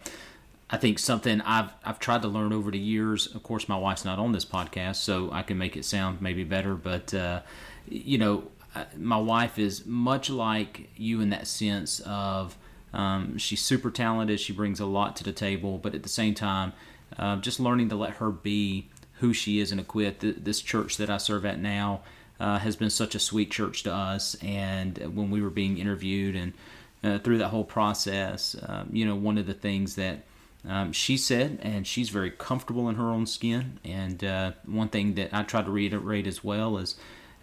I 0.69 0.77
think, 0.77 0.99
something 0.99 1.41
I've 1.41 1.71
I've 1.83 1.99
tried 1.99 2.21
to 2.21 2.27
learn 2.27 2.53
over 2.53 2.71
the 2.71 2.79
years. 2.79 3.27
Of 3.27 3.43
course, 3.43 3.67
my 3.67 3.77
wife's 3.77 4.05
not 4.05 4.19
on 4.19 4.31
this 4.31 4.45
podcast, 4.45 4.95
so 4.97 5.29
I 5.31 5.43
can 5.43 5.57
make 5.57 5.75
it 5.77 5.85
sound 5.85 6.21
maybe 6.21 6.43
better. 6.43 6.75
But 6.75 7.13
uh, 7.13 7.41
you 7.89 8.17
know, 8.17 8.43
uh, 8.75 8.85
my 8.97 9.17
wife 9.17 9.57
is 9.57 9.85
much 9.85 10.29
like 10.29 10.89
you 10.95 11.21
in 11.21 11.29
that 11.29 11.47
sense 11.47 11.99
of 12.01 12.57
um, 12.93 13.37
she's 13.37 13.61
super 13.61 13.91
talented. 13.91 14.39
She 14.39 14.53
brings 14.53 14.79
a 14.79 14.85
lot 14.85 15.15
to 15.17 15.23
the 15.23 15.31
table, 15.31 15.77
but 15.77 15.95
at 15.95 16.03
the 16.03 16.09
same 16.09 16.33
time, 16.33 16.73
uh, 17.17 17.37
just 17.37 17.59
learning 17.59 17.89
to 17.89 17.95
let 17.95 18.15
her 18.15 18.31
be 18.31 18.89
who 19.19 19.33
she 19.33 19.59
is 19.59 19.71
and 19.71 19.79
equip. 19.79 20.19
This 20.19 20.61
church 20.61 20.97
that 20.97 21.09
I 21.09 21.17
serve 21.17 21.45
at 21.45 21.59
now 21.59 22.01
uh, 22.39 22.59
has 22.59 22.75
been 22.75 22.89
such 22.89 23.15
a 23.15 23.19
sweet 23.19 23.51
church 23.51 23.83
to 23.83 23.93
us. 23.93 24.35
And 24.43 24.97
when 25.15 25.31
we 25.31 25.41
were 25.41 25.49
being 25.49 25.77
interviewed 25.77 26.35
and 26.35 26.53
uh, 27.03 27.19
through 27.19 27.39
that 27.39 27.49
whole 27.49 27.63
process, 27.63 28.55
um, 28.63 28.89
you 28.91 29.05
know, 29.05 29.15
one 29.15 29.37
of 29.37 29.47
the 29.47 29.53
things 29.53 29.95
that 29.95 30.23
um, 30.67 30.91
she 30.91 31.17
said, 31.17 31.59
and 31.61 31.87
she's 31.87 32.09
very 32.09 32.31
comfortable 32.31 32.89
in 32.89 32.95
her 32.95 33.09
own 33.09 33.25
skin. 33.25 33.79
And 33.83 34.23
uh, 34.23 34.51
one 34.65 34.89
thing 34.89 35.15
that 35.15 35.33
I 35.33 35.43
try 35.43 35.61
to 35.61 35.71
reiterate 35.71 36.27
as 36.27 36.43
well 36.43 36.77
is 36.77 36.95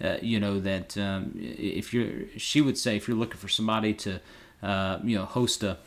uh, 0.02 0.16
you 0.20 0.40
know 0.40 0.60
that 0.60 0.96
um, 0.98 1.32
if 1.36 1.94
you're, 1.94 2.26
she 2.36 2.60
would 2.60 2.76
say 2.76 2.96
if 2.96 3.06
you're 3.06 3.16
looking 3.16 3.38
for 3.38 3.48
somebody 3.48 3.94
to, 3.94 4.20
uh, 4.62 4.98
you 5.04 5.16
know, 5.16 5.24
host 5.24 5.62
a, 5.62 5.78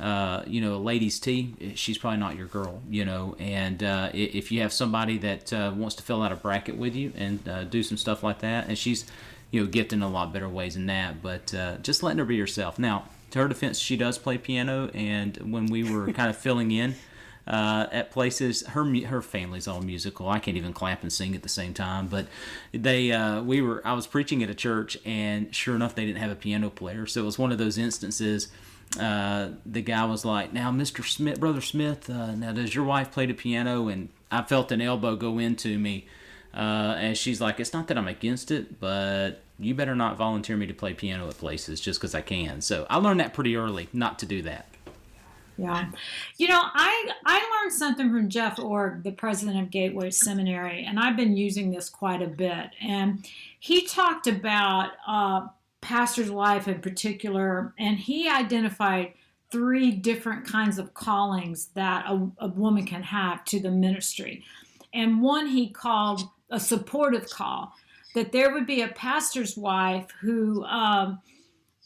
uh, 0.00 0.42
you 0.46 0.60
know, 0.60 0.74
a 0.74 0.78
ladies' 0.78 1.18
tea, 1.18 1.54
she's 1.74 1.96
probably 1.96 2.18
not 2.18 2.36
your 2.36 2.46
girl, 2.46 2.82
you 2.90 3.04
know. 3.04 3.36
And 3.38 3.82
uh, 3.82 4.10
if 4.12 4.52
you 4.52 4.60
have 4.60 4.72
somebody 4.72 5.18
that 5.18 5.52
uh, 5.52 5.72
wants 5.74 5.94
to 5.96 6.02
fill 6.02 6.22
out 6.22 6.32
a 6.32 6.36
bracket 6.36 6.76
with 6.76 6.94
you 6.94 7.12
and 7.16 7.48
uh, 7.48 7.64
do 7.64 7.82
some 7.82 7.96
stuff 7.96 8.22
like 8.22 8.40
that, 8.40 8.68
and 8.68 8.76
she's, 8.76 9.06
you 9.50 9.62
know, 9.62 9.66
gifted 9.66 9.94
in 9.94 10.02
a 10.02 10.08
lot 10.08 10.32
better 10.32 10.48
ways 10.48 10.74
than 10.74 10.86
that. 10.86 11.22
But 11.22 11.54
just 11.82 12.02
letting 12.02 12.18
her 12.18 12.24
be 12.24 12.38
herself. 12.38 12.78
Now, 12.78 13.04
to 13.30 13.38
her 13.40 13.48
defense, 13.48 13.78
she 13.78 13.96
does 13.96 14.18
play 14.18 14.36
piano, 14.36 14.90
and 14.94 15.36
when 15.52 15.66
we 15.66 15.84
were 15.84 16.12
kind 16.12 16.28
of 16.28 16.36
filling 16.36 16.70
in 16.70 16.96
uh, 17.46 17.86
at 17.92 18.10
places. 18.10 18.66
Her 18.68 18.84
her 19.06 19.22
family's 19.22 19.68
all 19.68 19.82
musical. 19.82 20.28
I 20.28 20.38
can't 20.38 20.56
even 20.56 20.72
clap 20.72 21.02
and 21.02 21.12
sing 21.12 21.34
at 21.34 21.42
the 21.42 21.48
same 21.48 21.74
time. 21.74 22.08
But 22.08 22.26
they 22.72 23.12
uh, 23.12 23.42
we 23.42 23.60
were 23.60 23.82
I 23.84 23.92
was 23.92 24.06
preaching 24.06 24.42
at 24.42 24.50
a 24.50 24.54
church, 24.54 24.96
and 25.04 25.54
sure 25.54 25.74
enough, 25.74 25.94
they 25.94 26.06
didn't 26.06 26.20
have 26.20 26.30
a 26.30 26.36
piano 26.36 26.70
player. 26.70 27.06
So 27.06 27.22
it 27.22 27.24
was 27.24 27.38
one 27.38 27.52
of 27.52 27.58
those 27.58 27.78
instances. 27.78 28.48
Uh, 28.98 29.48
the 29.66 29.82
guy 29.82 30.04
was 30.04 30.24
like, 30.24 30.52
"Now, 30.52 30.70
Mr. 30.70 31.04
Smith, 31.04 31.40
brother 31.40 31.60
Smith, 31.60 32.08
uh, 32.08 32.34
now 32.34 32.52
does 32.52 32.74
your 32.74 32.84
wife 32.84 33.10
play 33.12 33.26
the 33.26 33.34
piano?" 33.34 33.88
And 33.88 34.08
I 34.30 34.42
felt 34.42 34.72
an 34.72 34.80
elbow 34.80 35.16
go 35.16 35.38
into 35.38 35.78
me. 35.78 36.06
Uh, 36.54 36.94
and 36.98 37.18
she's 37.18 37.40
like, 37.40 37.58
"It's 37.58 37.72
not 37.72 37.88
that 37.88 37.98
I'm 37.98 38.08
against 38.08 38.50
it, 38.50 38.78
but 38.80 39.42
you 39.58 39.74
better 39.74 39.94
not 39.94 40.16
volunteer 40.16 40.56
me 40.56 40.66
to 40.66 40.74
play 40.74 40.94
piano 40.94 41.28
at 41.28 41.36
places 41.38 41.80
just 41.80 42.00
because 42.00 42.14
I 42.14 42.20
can." 42.20 42.60
So 42.60 42.86
I 42.88 42.96
learned 42.98 43.20
that 43.20 43.34
pretty 43.34 43.56
early, 43.56 43.88
not 43.92 44.18
to 44.20 44.26
do 44.26 44.40
that. 44.42 44.68
Yeah. 45.56 45.90
You 46.36 46.48
know, 46.48 46.60
I 46.60 47.10
I 47.24 47.36
learned 47.36 47.72
something 47.72 48.10
from 48.10 48.28
Jeff 48.28 48.56
Iorg, 48.56 49.04
the 49.04 49.12
president 49.12 49.60
of 49.60 49.70
Gateway 49.70 50.10
Seminary, 50.10 50.84
and 50.84 50.98
I've 50.98 51.16
been 51.16 51.36
using 51.36 51.70
this 51.70 51.88
quite 51.88 52.22
a 52.22 52.26
bit. 52.26 52.70
And 52.82 53.24
he 53.60 53.86
talked 53.86 54.26
about 54.26 54.90
uh, 55.06 55.46
pastor's 55.80 56.30
life 56.30 56.66
in 56.66 56.80
particular, 56.80 57.72
and 57.78 57.98
he 57.98 58.28
identified 58.28 59.12
three 59.52 59.92
different 59.92 60.44
kinds 60.44 60.78
of 60.78 60.94
callings 60.94 61.66
that 61.74 62.04
a, 62.08 62.28
a 62.38 62.48
woman 62.48 62.84
can 62.84 63.04
have 63.04 63.44
to 63.44 63.60
the 63.60 63.70
ministry. 63.70 64.42
And 64.92 65.22
one 65.22 65.46
he 65.46 65.70
called 65.70 66.22
a 66.50 66.58
supportive 66.58 67.30
call, 67.30 67.72
that 68.16 68.32
there 68.32 68.52
would 68.52 68.66
be 68.66 68.82
a 68.82 68.88
pastor's 68.88 69.56
wife 69.56 70.10
who 70.20 70.64
um,– 70.64 71.20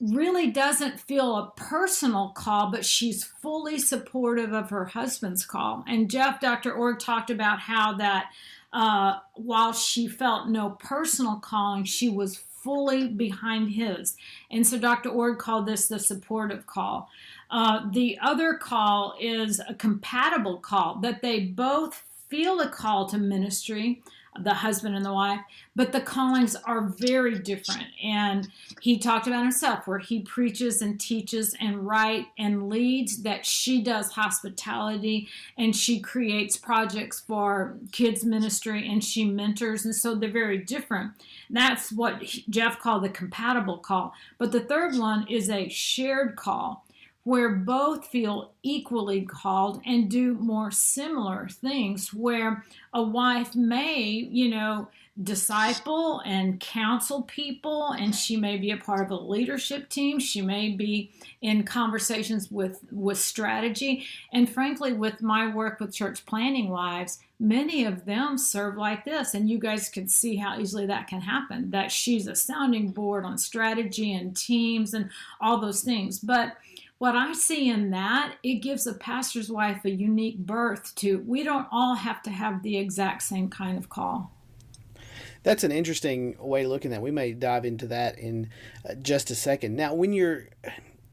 really 0.00 0.50
doesn't 0.50 1.00
feel 1.00 1.36
a 1.36 1.52
personal 1.56 2.30
call, 2.30 2.70
but 2.70 2.84
she's 2.84 3.24
fully 3.24 3.78
supportive 3.78 4.52
of 4.52 4.70
her 4.70 4.86
husband's 4.86 5.44
call. 5.44 5.84
And 5.86 6.10
Jeff, 6.10 6.40
Dr. 6.40 6.74
Iorg, 6.74 6.98
talked 6.98 7.30
about 7.30 7.60
how 7.60 7.94
that 7.94 8.30
uh, 8.72 9.18
while 9.34 9.72
she 9.72 10.06
felt 10.06 10.48
no 10.48 10.70
personal 10.70 11.36
calling, 11.36 11.84
she 11.84 12.08
was 12.08 12.36
fully 12.36 13.08
behind 13.08 13.70
his. 13.70 14.16
And 14.50 14.66
so 14.66 14.78
Dr. 14.78 15.10
Iorg 15.10 15.38
called 15.38 15.66
this 15.66 15.88
the 15.88 15.98
supportive 15.98 16.66
call. 16.66 17.08
Uh, 17.50 17.90
the 17.90 18.18
other 18.20 18.54
call 18.54 19.14
is 19.20 19.60
a 19.66 19.74
compatible 19.74 20.58
call, 20.58 20.96
that 20.96 21.22
they 21.22 21.40
both 21.40 22.04
feel 22.28 22.60
a 22.60 22.68
call 22.68 23.08
to 23.08 23.18
ministry 23.18 24.02
the 24.40 24.54
husband 24.54 24.94
and 24.94 25.04
the 25.04 25.12
wife, 25.12 25.40
but 25.74 25.92
the 25.92 26.00
callings 26.00 26.54
are 26.56 26.82
very 26.82 27.38
different. 27.38 27.86
And 28.02 28.48
he 28.80 28.98
talked 28.98 29.26
about 29.26 29.42
himself 29.42 29.86
where 29.86 29.98
he 29.98 30.20
preaches 30.20 30.82
and 30.82 30.98
teaches 31.00 31.54
and 31.60 31.86
write 31.86 32.26
and 32.38 32.68
leads 32.68 33.22
that 33.22 33.44
she 33.44 33.82
does 33.82 34.12
hospitality 34.12 35.28
and 35.56 35.74
she 35.74 36.00
creates 36.00 36.56
projects 36.56 37.20
for 37.20 37.76
kids 37.92 38.24
ministry 38.24 38.88
and 38.88 39.02
she 39.02 39.24
mentors 39.24 39.84
and 39.84 39.94
so 39.94 40.14
they're 40.14 40.30
very 40.30 40.58
different. 40.58 41.12
That's 41.50 41.90
what 41.90 42.22
Jeff 42.48 42.78
called 42.78 43.04
the 43.04 43.08
compatible 43.08 43.78
call. 43.78 44.14
But 44.38 44.52
the 44.52 44.60
third 44.60 44.96
one 44.96 45.26
is 45.28 45.50
a 45.50 45.68
shared 45.68 46.36
call 46.36 46.84
where 47.28 47.50
both 47.50 48.06
feel 48.06 48.52
equally 48.62 49.20
called 49.20 49.82
and 49.84 50.10
do 50.10 50.32
more 50.36 50.70
similar 50.70 51.46
things, 51.46 52.14
where 52.14 52.64
a 52.94 53.02
wife 53.02 53.54
may, 53.54 54.00
you 54.00 54.48
know, 54.48 54.88
disciple 55.22 56.22
and 56.24 56.58
counsel 56.58 57.22
people 57.24 57.90
and 57.90 58.14
she 58.14 58.34
may 58.34 58.56
be 58.56 58.70
a 58.70 58.78
part 58.78 59.04
of 59.04 59.10
a 59.10 59.14
leadership 59.14 59.90
team. 59.90 60.18
She 60.18 60.40
may 60.40 60.70
be 60.70 61.10
in 61.42 61.64
conversations 61.64 62.50
with 62.50 62.80
with 62.90 63.18
strategy. 63.18 64.06
And 64.32 64.48
frankly 64.48 64.94
with 64.94 65.20
my 65.20 65.52
work 65.52 65.80
with 65.80 65.92
church 65.92 66.24
planting 66.24 66.70
wives 66.70 67.18
many 67.40 67.84
of 67.84 68.04
them 68.04 68.36
serve 68.36 68.76
like 68.76 69.04
this 69.04 69.34
and 69.34 69.48
you 69.48 69.58
guys 69.58 69.88
can 69.88 70.08
see 70.08 70.34
how 70.34 70.58
easily 70.58 70.86
that 70.86 71.06
can 71.06 71.20
happen 71.20 71.70
that 71.70 71.92
she's 71.92 72.26
a 72.26 72.34
sounding 72.34 72.90
board 72.90 73.24
on 73.24 73.38
strategy 73.38 74.12
and 74.12 74.36
teams 74.36 74.94
and 74.94 75.08
all 75.40 75.60
those 75.60 75.82
things. 75.82 76.18
But 76.18 76.56
what 76.98 77.14
I 77.14 77.32
see 77.32 77.68
in 77.68 77.90
that, 77.90 78.34
it 78.42 78.56
gives 78.56 78.86
a 78.86 78.94
pastor's 78.94 79.50
wife 79.50 79.84
a 79.84 79.90
unique 79.90 80.38
birth 80.38 80.94
to. 80.96 81.18
We 81.26 81.44
don't 81.44 81.68
all 81.70 81.94
have 81.94 82.22
to 82.22 82.30
have 82.30 82.62
the 82.62 82.76
exact 82.76 83.22
same 83.22 83.48
kind 83.48 83.78
of 83.78 83.88
call. 83.88 84.32
That's 85.44 85.62
an 85.62 85.70
interesting 85.70 86.36
way 86.40 86.64
of 86.64 86.70
looking 86.70 86.92
at 86.92 86.96
that. 86.96 87.02
We 87.02 87.12
may 87.12 87.32
dive 87.32 87.64
into 87.64 87.86
that 87.86 88.18
in 88.18 88.50
uh, 88.88 88.94
just 88.94 89.30
a 89.30 89.36
second. 89.36 89.76
Now, 89.76 89.94
when 89.94 90.12
you're 90.12 90.48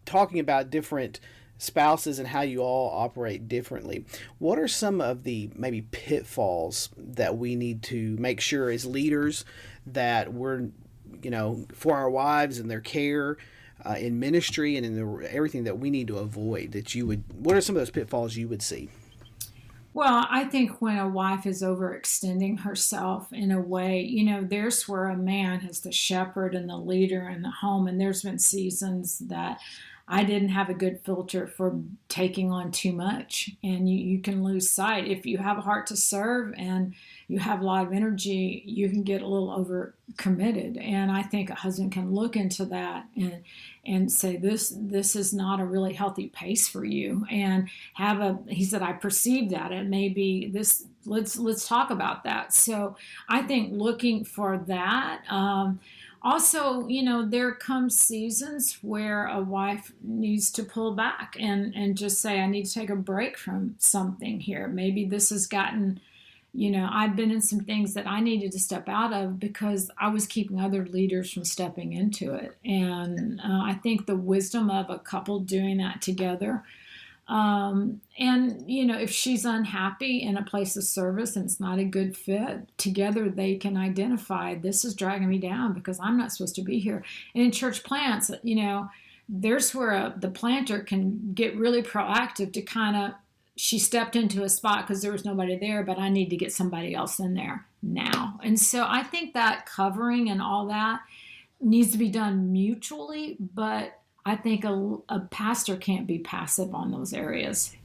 talking 0.05 0.39
about 0.39 0.71
different 0.71 1.19
spouses 1.59 2.17
and 2.17 2.27
how 2.27 2.41
you 2.41 2.61
all 2.61 2.89
operate 2.89 3.47
differently, 3.47 4.05
what 4.39 4.57
are 4.57 4.67
some 4.67 4.99
of 4.99 5.23
the 5.23 5.51
maybe 5.55 5.83
pitfalls 5.83 6.89
that 6.97 7.37
we 7.37 7.55
need 7.55 7.83
to 7.83 8.17
make 8.17 8.41
sure 8.41 8.71
as 8.71 8.85
leaders 8.85 9.45
that 9.85 10.33
we're, 10.33 10.69
you 11.21 11.29
know, 11.29 11.67
for 11.73 11.95
our 11.95 12.09
wives 12.09 12.57
and 12.57 12.69
their 12.69 12.81
care? 12.81 13.37
Uh, 13.85 13.93
in 13.93 14.19
ministry 14.19 14.77
and 14.77 14.85
in 14.85 14.95
the, 14.95 15.31
everything 15.31 15.63
that 15.63 15.77
we 15.77 15.89
need 15.89 16.07
to 16.07 16.17
avoid 16.17 16.71
that 16.71 16.95
you 16.95 17.05
would 17.05 17.23
what 17.37 17.55
are 17.55 17.61
some 17.61 17.75
of 17.75 17.81
those 17.81 17.91
pitfalls 17.91 18.35
you 18.35 18.47
would 18.47 18.61
see 18.61 18.89
well, 19.95 20.27
I 20.29 20.43
think 20.43 20.81
when 20.81 20.97
a 20.97 21.07
wife 21.07 21.45
is 21.45 21.61
overextending 21.61 22.59
herself 22.59 23.31
in 23.31 23.49
a 23.49 23.61
way, 23.61 24.01
you 24.01 24.25
know, 24.25 24.43
there's 24.43 24.89
where 24.89 25.07
a 25.07 25.15
man 25.15 25.65
is 25.65 25.79
the 25.79 25.91
shepherd 25.93 26.53
and 26.53 26.69
the 26.69 26.75
leader 26.75 27.29
in 27.29 27.43
the 27.43 27.49
home. 27.49 27.87
And 27.87 27.99
there's 27.99 28.21
been 28.21 28.37
seasons 28.37 29.19
that 29.19 29.61
I 30.05 30.25
didn't 30.25 30.49
have 30.49 30.69
a 30.69 30.73
good 30.73 30.99
filter 31.05 31.47
for 31.47 31.79
taking 32.09 32.51
on 32.51 32.71
too 32.71 32.91
much. 32.91 33.51
And 33.63 33.89
you, 33.89 33.97
you 33.97 34.19
can 34.19 34.43
lose 34.43 34.69
sight. 34.69 35.07
If 35.07 35.25
you 35.25 35.37
have 35.37 35.57
a 35.57 35.61
heart 35.61 35.87
to 35.87 35.95
serve 35.95 36.53
and 36.57 36.93
you 37.29 37.39
have 37.39 37.61
a 37.61 37.65
lot 37.65 37.87
of 37.87 37.93
energy, 37.93 38.63
you 38.65 38.89
can 38.89 39.01
get 39.01 39.21
a 39.21 39.27
little 39.27 39.49
over 39.49 39.95
committed. 40.17 40.75
And 40.75 41.09
I 41.09 41.23
think 41.23 41.49
a 41.49 41.55
husband 41.55 41.93
can 41.93 42.13
look 42.13 42.35
into 42.35 42.65
that 42.65 43.05
and 43.15 43.43
and 43.85 44.11
say 44.11 44.37
this 44.37 44.73
this 44.75 45.15
is 45.15 45.33
not 45.33 45.59
a 45.59 45.65
really 45.65 45.93
healthy 45.93 46.27
pace 46.27 46.67
for 46.67 46.83
you. 46.83 47.25
And 47.29 47.69
have 47.93 48.19
a 48.19 48.39
he 48.47 48.63
said, 48.63 48.81
I 48.81 48.93
perceive 48.93 49.49
that. 49.51 49.71
It 49.71 49.87
may 49.87 50.09
be 50.09 50.47
this 50.47 50.85
let's 51.05 51.37
let's 51.37 51.67
talk 51.67 51.89
about 51.91 52.23
that. 52.23 52.53
So 52.53 52.95
I 53.29 53.43
think 53.43 53.73
looking 53.73 54.25
for 54.25 54.57
that. 54.67 55.21
Um, 55.29 55.79
also, 56.25 56.87
you 56.87 57.03
know, 57.03 57.23
there 57.23 57.53
come 57.53 57.87
seasons 57.87 58.79
where 58.81 59.27
a 59.27 59.39
wife 59.39 59.93
needs 60.01 60.49
to 60.53 60.63
pull 60.63 60.95
back 60.95 61.37
and, 61.39 61.71
and 61.75 61.95
just 61.95 62.19
say, 62.19 62.41
I 62.41 62.47
need 62.47 62.65
to 62.65 62.73
take 62.73 62.89
a 62.89 62.95
break 62.95 63.37
from 63.37 63.75
something 63.77 64.39
here. 64.39 64.67
Maybe 64.67 65.05
this 65.05 65.29
has 65.29 65.45
gotten, 65.45 65.99
you 66.55 66.71
know, 66.71 66.87
I've 66.91 67.15
been 67.15 67.31
in 67.31 67.41
some 67.41 67.59
things 67.59 67.93
that 67.95 68.07
I 68.07 68.21
needed 68.21 68.51
to 68.53 68.59
step 68.59 68.87
out 68.87 69.13
of 69.13 69.39
because 69.39 69.91
I 69.99 70.07
was 70.09 70.25
keeping 70.25 70.59
other 70.59 70.85
leaders 70.85 71.31
from 71.31 71.43
stepping 71.43 71.93
into 71.93 72.33
it. 72.33 72.57
And 72.63 73.39
uh, 73.41 73.61
I 73.63 73.79
think 73.83 74.05
the 74.05 74.15
wisdom 74.15 74.69
of 74.69 74.89
a 74.89 74.99
couple 74.99 75.39
doing 75.39 75.77
that 75.77 76.01
together 76.01 76.63
um, 77.27 78.01
and, 78.19 78.69
you 78.69 78.85
know, 78.85 78.97
if 78.97 79.09
she's 79.09 79.45
unhappy 79.45 80.21
in 80.21 80.37
a 80.37 80.43
place 80.43 80.77
of 80.77 80.83
service 80.83 81.35
and 81.35 81.45
it's 81.45 81.59
not 81.59 81.79
a 81.79 81.83
good 81.83 82.15
fit, 82.15 82.69
together 82.77 83.29
they 83.29 83.55
can 83.55 83.77
identify 83.77 84.55
this 84.55 84.85
is 84.85 84.93
dragging 84.93 85.29
me 85.29 85.39
down 85.39 85.73
because 85.73 85.99
I'm 85.99 86.17
not 86.17 86.31
supposed 86.31 86.55
to 86.55 86.61
be 86.61 86.79
here. 86.79 87.03
And 87.33 87.43
in 87.43 87.51
church 87.51 87.83
plants, 87.83 88.29
you 88.43 88.55
know, 88.55 88.89
there's 89.27 89.73
where 89.73 89.91
a, 89.91 90.13
the 90.15 90.29
planter 90.29 90.81
can 90.81 91.31
get 91.33 91.57
really 91.57 91.81
proactive 91.81 92.53
to 92.53 92.61
kind 92.61 92.95
of, 92.95 93.11
she 93.57 93.79
stepped 93.79 94.15
into 94.15 94.43
a 94.43 94.49
spot 94.49 94.85
because 94.85 95.01
there 95.01 95.11
was 95.11 95.25
nobody 95.25 95.57
there, 95.57 95.83
but 95.83 95.97
I 95.97 96.09
need 96.09 96.29
to 96.29 96.37
get 96.37 96.51
somebody 96.51 96.93
else 96.93 97.19
in 97.19 97.33
there 97.33 97.65
now. 97.81 98.39
And 98.43 98.59
so 98.59 98.85
I 98.87 99.03
think 99.03 99.33
that 99.33 99.65
covering 99.65 100.29
and 100.29 100.41
all 100.41 100.67
that 100.67 101.01
needs 101.61 101.91
to 101.91 101.97
be 101.97 102.09
done 102.09 102.51
mutually, 102.51 103.37
but 103.39 103.99
I 104.25 104.35
think 104.35 104.65
a, 104.65 104.97
a 105.07 105.19
pastor 105.31 105.77
can't 105.77 106.07
be 106.07 106.19
passive 106.19 106.73
on 106.73 106.91
those 106.91 107.13
areas. 107.13 107.75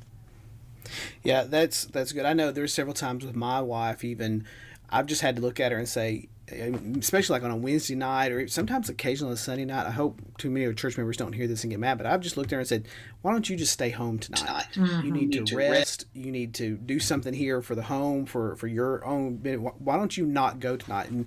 Yeah, 1.22 1.44
that's 1.44 1.84
that's 1.84 2.12
good. 2.12 2.24
I 2.24 2.32
know 2.32 2.50
there's 2.50 2.74
several 2.74 2.94
times 2.94 3.24
with 3.24 3.36
my 3.36 3.60
wife 3.60 4.02
even 4.02 4.44
I've 4.90 5.06
just 5.06 5.22
had 5.22 5.36
to 5.36 5.42
look 5.42 5.60
at 5.60 5.72
her 5.72 5.78
and 5.78 5.88
say 5.88 6.28
especially 6.52 7.34
like 7.34 7.42
on 7.42 7.50
a 7.50 7.56
Wednesday 7.56 7.94
night 7.94 8.32
or 8.32 8.46
sometimes 8.48 8.88
occasionally 8.88 9.30
on 9.30 9.34
a 9.34 9.36
Sunday 9.36 9.64
night. 9.64 9.86
I 9.86 9.90
hope 9.90 10.20
too 10.38 10.50
many 10.50 10.64
of 10.64 10.76
church 10.76 10.96
members 10.96 11.16
don't 11.16 11.32
hear 11.32 11.46
this 11.46 11.62
and 11.64 11.70
get 11.70 11.78
mad, 11.78 11.98
but 11.98 12.06
I've 12.06 12.20
just 12.20 12.36
looked 12.36 12.52
at 12.52 12.56
her 12.56 12.60
and 12.60 12.68
said, 12.68 12.88
"Why 13.22 13.32
don't 13.32 13.48
you 13.48 13.56
just 13.56 13.72
stay 13.72 13.90
home 13.90 14.18
tonight? 14.18 14.66
Mm-hmm. 14.74 15.06
You 15.06 15.12
need, 15.12 15.34
you 15.34 15.40
need 15.40 15.46
to, 15.46 15.56
rest. 15.56 15.70
rest. 15.70 16.06
You 16.12 16.32
need 16.32 16.54
to 16.54 16.76
do 16.76 16.98
something 16.98 17.34
here 17.34 17.62
for 17.62 17.74
the 17.74 17.82
home 17.82 18.26
for 18.26 18.56
for 18.56 18.66
your 18.66 19.04
own. 19.04 19.38
Why 19.78 19.96
don't 19.96 20.16
you 20.16 20.26
not 20.26 20.60
go 20.60 20.76
tonight?" 20.76 21.10
And 21.10 21.26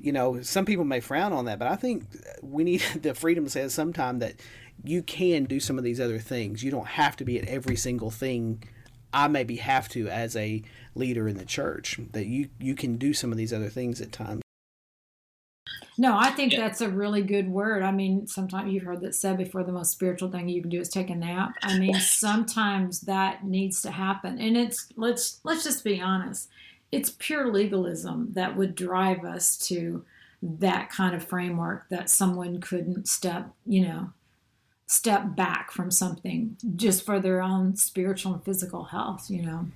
you 0.00 0.12
know, 0.12 0.40
some 0.42 0.64
people 0.64 0.84
may 0.84 1.00
frown 1.00 1.32
on 1.32 1.46
that, 1.46 1.58
but 1.58 1.68
I 1.68 1.76
think 1.76 2.04
we 2.42 2.64
need 2.64 2.80
the 3.02 3.14
freedom 3.14 3.44
to 3.44 3.50
say 3.50 3.66
sometime 3.68 4.18
that 4.20 4.34
you 4.84 5.02
can 5.02 5.44
do 5.44 5.58
some 5.60 5.76
of 5.78 5.84
these 5.84 6.00
other 6.00 6.18
things. 6.18 6.62
You 6.62 6.70
don't 6.70 6.86
have 6.86 7.16
to 7.16 7.24
be 7.24 7.38
at 7.38 7.48
every 7.48 7.76
single 7.76 8.10
thing. 8.10 8.62
I 9.12 9.26
maybe 9.26 9.56
have 9.56 9.88
to 9.90 10.08
as 10.08 10.36
a 10.36 10.62
leader 10.98 11.28
in 11.28 11.36
the 11.36 11.44
church 11.44 11.98
that 12.12 12.26
you 12.26 12.48
you 12.58 12.74
can 12.74 12.96
do 12.96 13.12
some 13.14 13.32
of 13.32 13.38
these 13.38 13.52
other 13.52 13.68
things 13.68 14.00
at 14.00 14.12
times. 14.12 14.42
No, 16.00 16.16
I 16.16 16.30
think 16.30 16.52
yeah. 16.52 16.60
that's 16.60 16.80
a 16.80 16.88
really 16.88 17.22
good 17.22 17.48
word. 17.48 17.82
I 17.82 17.90
mean, 17.90 18.28
sometimes 18.28 18.72
you've 18.72 18.84
heard 18.84 19.00
that 19.00 19.16
said 19.16 19.36
before 19.36 19.64
the 19.64 19.72
most 19.72 19.90
spiritual 19.90 20.30
thing 20.30 20.48
you 20.48 20.60
can 20.60 20.70
do 20.70 20.80
is 20.80 20.88
take 20.88 21.10
a 21.10 21.14
nap. 21.14 21.54
I 21.62 21.76
mean, 21.76 21.94
sometimes 21.94 23.00
that 23.02 23.44
needs 23.44 23.82
to 23.82 23.90
happen. 23.90 24.38
And 24.38 24.56
it's 24.56 24.88
let's 24.96 25.40
let's 25.44 25.64
just 25.64 25.82
be 25.82 26.00
honest 26.00 26.48
it's 26.90 27.14
pure 27.18 27.52
legalism 27.52 28.32
that 28.32 28.56
would 28.56 28.74
drive 28.74 29.24
us 29.24 29.56
to 29.56 30.04
that 30.40 30.90
kind 30.90 31.14
of 31.14 31.24
framework 31.24 31.88
that 31.90 32.08
someone 32.08 32.60
couldn't 32.60 33.08
step, 33.08 33.50
you 33.66 33.82
know, 33.82 34.10
step 34.86 35.36
back 35.36 35.70
from 35.70 35.90
something 35.90 36.56
just 36.76 37.04
for 37.04 37.20
their 37.20 37.42
own 37.42 37.76
spiritual 37.76 38.34
and 38.34 38.44
physical 38.44 38.84
health, 38.84 39.28
you 39.28 39.42
know. 39.42 39.66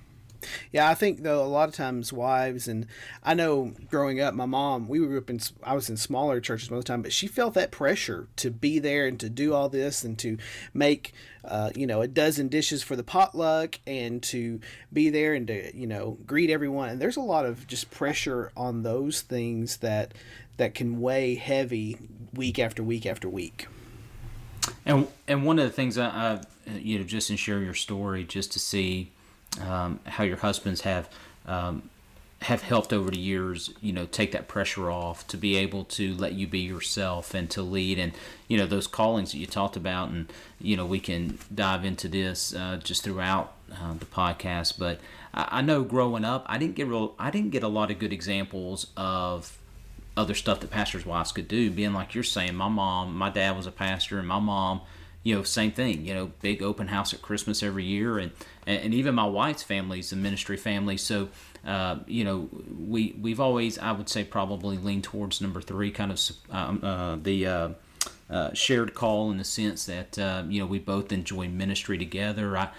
Yeah, 0.71 0.89
I 0.89 0.95
think 0.95 1.23
though 1.23 1.43
a 1.43 1.47
lot 1.47 1.69
of 1.69 1.75
times 1.75 2.11
wives 2.11 2.67
and 2.67 2.87
I 3.23 3.33
know 3.33 3.73
growing 3.89 4.19
up, 4.19 4.33
my 4.33 4.45
mom 4.45 4.87
we 4.87 4.99
grew 4.99 5.17
up 5.17 5.29
in 5.29 5.39
I 5.63 5.73
was 5.73 5.89
in 5.89 5.97
smaller 5.97 6.39
churches 6.39 6.69
most 6.69 6.79
of 6.79 6.85
the 6.85 6.87
time, 6.87 7.01
but 7.01 7.13
she 7.13 7.27
felt 7.27 7.53
that 7.53 7.71
pressure 7.71 8.27
to 8.37 8.51
be 8.51 8.79
there 8.79 9.07
and 9.07 9.19
to 9.19 9.29
do 9.29 9.53
all 9.53 9.69
this 9.69 10.03
and 10.03 10.17
to 10.19 10.37
make 10.73 11.13
uh, 11.45 11.71
you 11.75 11.87
know 11.87 12.01
a 12.01 12.07
dozen 12.07 12.47
dishes 12.47 12.83
for 12.83 12.95
the 12.95 13.03
potluck 13.03 13.79
and 13.85 14.23
to 14.23 14.59
be 14.91 15.09
there 15.09 15.33
and 15.33 15.47
to 15.47 15.75
you 15.75 15.87
know 15.87 16.17
greet 16.25 16.49
everyone. 16.49 16.89
And 16.89 17.01
there's 17.01 17.17
a 17.17 17.21
lot 17.21 17.45
of 17.45 17.67
just 17.67 17.91
pressure 17.91 18.51
on 18.55 18.83
those 18.83 19.21
things 19.21 19.77
that 19.77 20.13
that 20.57 20.75
can 20.75 21.01
weigh 21.01 21.35
heavy 21.35 21.97
week 22.33 22.59
after 22.59 22.83
week 22.83 23.05
after 23.05 23.29
week. 23.29 23.67
And 24.85 25.07
and 25.27 25.45
one 25.45 25.59
of 25.59 25.65
the 25.65 25.71
things 25.71 25.97
I, 25.97 26.07
I 26.07 26.41
you 26.71 26.99
know 26.99 27.03
just 27.03 27.29
in 27.29 27.37
share 27.37 27.59
your 27.59 27.73
story 27.73 28.23
just 28.23 28.51
to 28.53 28.59
see 28.59 29.11
um, 29.61 29.99
how 30.05 30.23
your 30.23 30.37
husbands 30.37 30.81
have 30.81 31.09
um, 31.45 31.89
have 32.43 32.61
helped 32.61 32.91
over 32.91 33.09
the 33.09 33.19
years, 33.19 33.71
you 33.81 33.93
know, 33.93 34.05
take 34.05 34.33
that 34.33 34.49
pressure 34.49 34.91
off 34.91 35.25
to 35.27 35.37
be 35.37 35.55
able 35.55 35.85
to 35.85 36.13
let 36.15 36.33
you 36.33 36.45
be 36.45 36.59
yourself 36.59 37.33
and 37.33 37.49
to 37.49 37.61
lead 37.61 37.97
and, 37.97 38.11
you 38.49 38.57
know, 38.57 38.65
those 38.65 38.85
callings 38.85 39.31
that 39.31 39.37
you 39.37 39.47
talked 39.47 39.77
about. 39.77 40.09
And, 40.09 40.31
you 40.59 40.75
know, 40.75 40.85
we 40.85 40.99
can 40.99 41.39
dive 41.53 41.85
into 41.85 42.09
this 42.09 42.53
uh, 42.53 42.79
just 42.83 43.03
throughout 43.03 43.53
uh, 43.71 43.93
the 43.93 44.05
podcast. 44.05 44.77
But 44.77 44.99
I, 45.33 45.47
I, 45.59 45.61
know 45.61 45.83
growing 45.83 46.25
up, 46.25 46.45
I 46.47 46.57
didn't 46.57 46.75
get 46.75 46.87
real, 46.87 47.15
I 47.17 47.31
didn't 47.31 47.51
get 47.51 47.63
a 47.63 47.69
lot 47.69 47.91
of 47.91 47.99
good 47.99 48.11
examples 48.11 48.87
of 48.97 49.57
other 50.17 50.33
stuff 50.33 50.59
that 50.59 50.69
pastors' 50.69 51.05
wives 51.05 51.31
could 51.31 51.47
do. 51.47 51.71
Being 51.71 51.93
like 51.93 52.13
you're 52.13 52.25
saying, 52.25 52.55
my 52.55 52.67
mom, 52.67 53.17
my 53.17 53.29
dad 53.29 53.55
was 53.55 53.67
a 53.67 53.71
pastor, 53.71 54.19
and 54.19 54.27
my 54.27 54.39
mom, 54.39 54.81
you 55.23 55.33
know, 55.33 55.43
same 55.43 55.71
thing, 55.71 56.05
you 56.05 56.13
know, 56.13 56.31
big 56.41 56.61
open 56.61 56.87
house 56.87 57.13
at 57.13 57.21
Christmas 57.21 57.63
every 57.63 57.85
year. 57.85 58.19
And, 58.19 58.31
and, 58.67 58.93
even 58.93 59.15
my 59.15 59.25
wife's 59.25 59.63
family 59.63 59.99
is 59.99 60.11
a 60.11 60.17
ministry 60.17 60.57
family. 60.57 60.97
So, 60.97 61.29
uh, 61.65 61.99
you 62.07 62.25
know, 62.25 62.49
we, 62.77 63.15
we've 63.19 63.39
always, 63.39 63.79
I 63.79 63.93
would 63.93 64.09
say, 64.09 64.25
probably 64.25 64.77
leaned 64.77 65.05
towards 65.05 65.39
number 65.39 65.61
three, 65.61 65.91
kind 65.91 66.11
of 66.11 66.19
um, 66.51 66.83
uh, 66.83 67.15
the 67.15 67.47
uh, 67.47 67.69
uh, 68.29 68.53
shared 68.53 68.93
call 68.93 69.31
in 69.31 69.37
the 69.37 69.45
sense 69.45 69.85
that, 69.85 70.19
uh, 70.19 70.43
you 70.47 70.59
know, 70.59 70.65
we 70.65 70.79
both 70.79 71.13
enjoy 71.13 71.47
ministry 71.47 71.97
together. 71.97 72.57
I, 72.57 72.69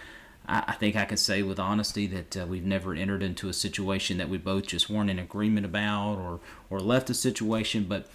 I 0.46 0.72
think 0.72 0.96
I 0.96 1.06
can 1.06 1.16
say 1.16 1.42
with 1.42 1.58
honesty 1.58 2.06
that 2.08 2.36
uh, 2.36 2.46
we've 2.46 2.64
never 2.64 2.94
entered 2.94 3.22
into 3.22 3.48
a 3.48 3.54
situation 3.54 4.18
that 4.18 4.28
we 4.28 4.36
both 4.36 4.66
just 4.66 4.90
weren't 4.90 5.08
in 5.08 5.18
agreement 5.18 5.64
about 5.64 6.16
or, 6.16 6.40
or 6.68 6.80
left 6.80 7.08
a 7.08 7.14
situation. 7.14 7.84
But 7.88 8.06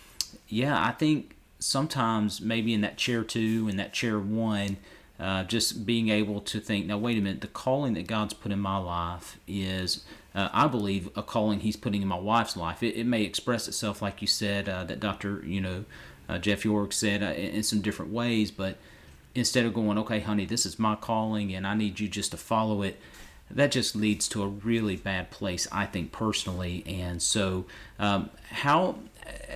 yeah, 0.48 0.80
I 0.80 0.92
think 0.92 1.36
sometimes 1.60 2.41
maybe 2.41 2.74
in 2.74 2.82
that 2.82 2.98
chair 2.98 3.24
two 3.24 3.67
and 3.69 3.80
that 3.80 3.93
chair 3.93 4.17
one, 4.19 4.78
uh, 5.19 5.43
just 5.43 5.86
being 5.86 6.10
able 6.10 6.39
to 6.39 6.60
think, 6.60 6.86
now 6.86 6.98
wait 6.98 7.17
a 7.17 7.22
minute, 7.22 7.41
the 7.41 7.48
calling 7.48 7.93
that 7.93 8.08
God's 8.08 8.34
put 8.34 8.52
in 8.52 8.60
my 8.60 8.78
life 8.78 9.38
is, 9.48 10.06
uh, 10.34 10.48
I 10.54 10.67
believe, 10.67 11.10
a 11.15 11.22
calling 11.22 11.60
He's 11.60 11.76
putting 11.76 12.02
in 12.02 12.08
my 12.08 12.17
wife's 12.19 12.56
life. 12.56 12.82
It, 12.82 12.95
it 12.95 13.06
may 13.06 13.24
express 13.24 13.67
itself, 13.67 14.02
like 14.02 14.22
you 14.22 14.28
said, 14.28 14.69
uh, 14.69 14.86
that 14.86 15.00
Doctor, 15.00 15.43
you 15.45 15.60
know, 15.60 15.86
uh, 16.30 16.38
Jeff 16.38 16.63
Iorg 16.63 16.93
said, 16.93 17.22
uh, 17.22 17.28
in, 17.28 17.56
in 17.56 17.63
some 17.63 17.82
different 17.82 18.13
ways. 18.13 18.50
But 18.50 18.78
instead 19.36 19.65
of 19.65 19.74
going, 19.74 19.98
okay, 19.98 20.22
honey, 20.22 20.45
this 20.45 20.65
is 20.65 20.80
my 20.80 20.95
calling, 20.95 21.54
and 21.54 21.67
I 21.67 21.74
need 21.74 22.00
you 22.00 22.08
just 22.08 22.32
to 22.32 22.38
follow 22.38 22.82
it 22.82 23.00
that 23.52 23.72
just 23.72 23.95
leads 23.95 24.28
to 24.30 24.43
a 24.43 24.48
really 24.48 24.95
bad 24.95 25.32
place, 25.32 25.67
I 25.72 25.86
think 25.86 26.12
personally. 26.12 26.84
And 26.86 27.22
so, 27.22 27.65
um, 27.98 28.30
how 28.50 29.00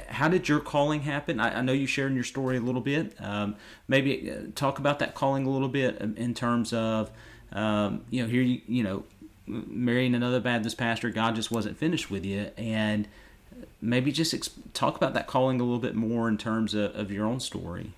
how 0.07 0.27
did 0.27 0.47
your 0.47 0.59
calling 0.59 1.01
happen? 1.01 1.39
I, 1.39 1.59
I, 1.59 1.61
know 1.61 1.73
you 1.73 1.87
shared 1.87 2.13
your 2.13 2.23
story 2.23 2.57
a 2.57 2.61
little 2.61 2.81
bit. 2.81 3.15
Um, 3.19 3.55
maybe 3.87 4.31
uh, 4.31 4.35
talk 4.55 4.79
about 4.79 4.99
that 4.99 5.15
calling 5.15 5.45
a 5.45 5.49
little 5.49 5.67
bit 5.67 5.99
in 5.99 6.33
terms 6.33 6.73
of 6.73 7.09
um, 7.51 8.03
you 8.09 8.21
know 8.21 8.29
here 8.29 8.41
you 8.41 8.61
you 8.67 8.83
know 8.83 9.03
marrying 9.47 10.15
another 10.15 10.39
Baptist 10.39 10.77
pastor. 10.77 11.09
God 11.09 11.35
just 11.35 11.51
wasn't 11.51 11.77
finished 11.77 12.09
with 12.09 12.25
you, 12.25 12.51
and 12.57 13.07
maybe 13.81 14.11
just 14.11 14.33
talk 14.73 14.95
about 14.95 15.13
that 15.13 15.27
calling 15.27 15.59
a 15.59 15.63
little 15.63 15.79
bit 15.79 15.95
more 15.95 16.27
in 16.27 16.37
terms 16.37 16.73
of, 16.73 16.95
of 16.95 17.11
your 17.11 17.25
own 17.25 17.39
story. 17.39 17.91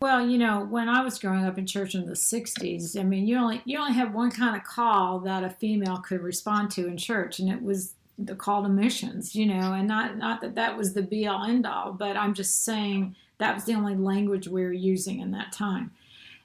Well, 0.00 0.28
you 0.28 0.38
know, 0.38 0.64
when 0.64 0.88
I 0.88 1.02
was 1.02 1.18
growing 1.18 1.44
up 1.44 1.58
in 1.58 1.66
church 1.66 1.94
in 1.94 2.06
the 2.06 2.12
'60s, 2.12 2.98
I 2.98 3.02
mean, 3.02 3.26
you 3.26 3.36
only 3.36 3.62
you 3.64 3.78
only 3.78 3.94
have 3.94 4.14
one 4.14 4.30
kind 4.30 4.56
of 4.56 4.64
call 4.64 5.18
that 5.20 5.42
a 5.42 5.50
female 5.50 5.98
could 5.98 6.22
respond 6.22 6.70
to 6.72 6.86
in 6.86 6.96
church, 6.96 7.40
and 7.40 7.48
it 7.48 7.62
was 7.62 7.94
the 8.18 8.34
call 8.34 8.62
to 8.62 8.68
missions. 8.68 9.34
You 9.34 9.46
know, 9.46 9.72
and 9.72 9.88
not 9.88 10.16
not 10.16 10.40
that 10.40 10.54
that 10.56 10.76
was 10.76 10.92
the 10.92 11.02
be 11.02 11.26
all 11.26 11.44
end 11.44 11.66
all, 11.66 11.92
but 11.92 12.16
I'm 12.16 12.34
just 12.34 12.64
saying 12.64 13.16
that 13.38 13.54
was 13.54 13.64
the 13.64 13.74
only 13.74 13.96
language 13.96 14.48
we 14.48 14.62
were 14.62 14.72
using 14.72 15.20
in 15.20 15.30
that 15.32 15.52
time. 15.52 15.92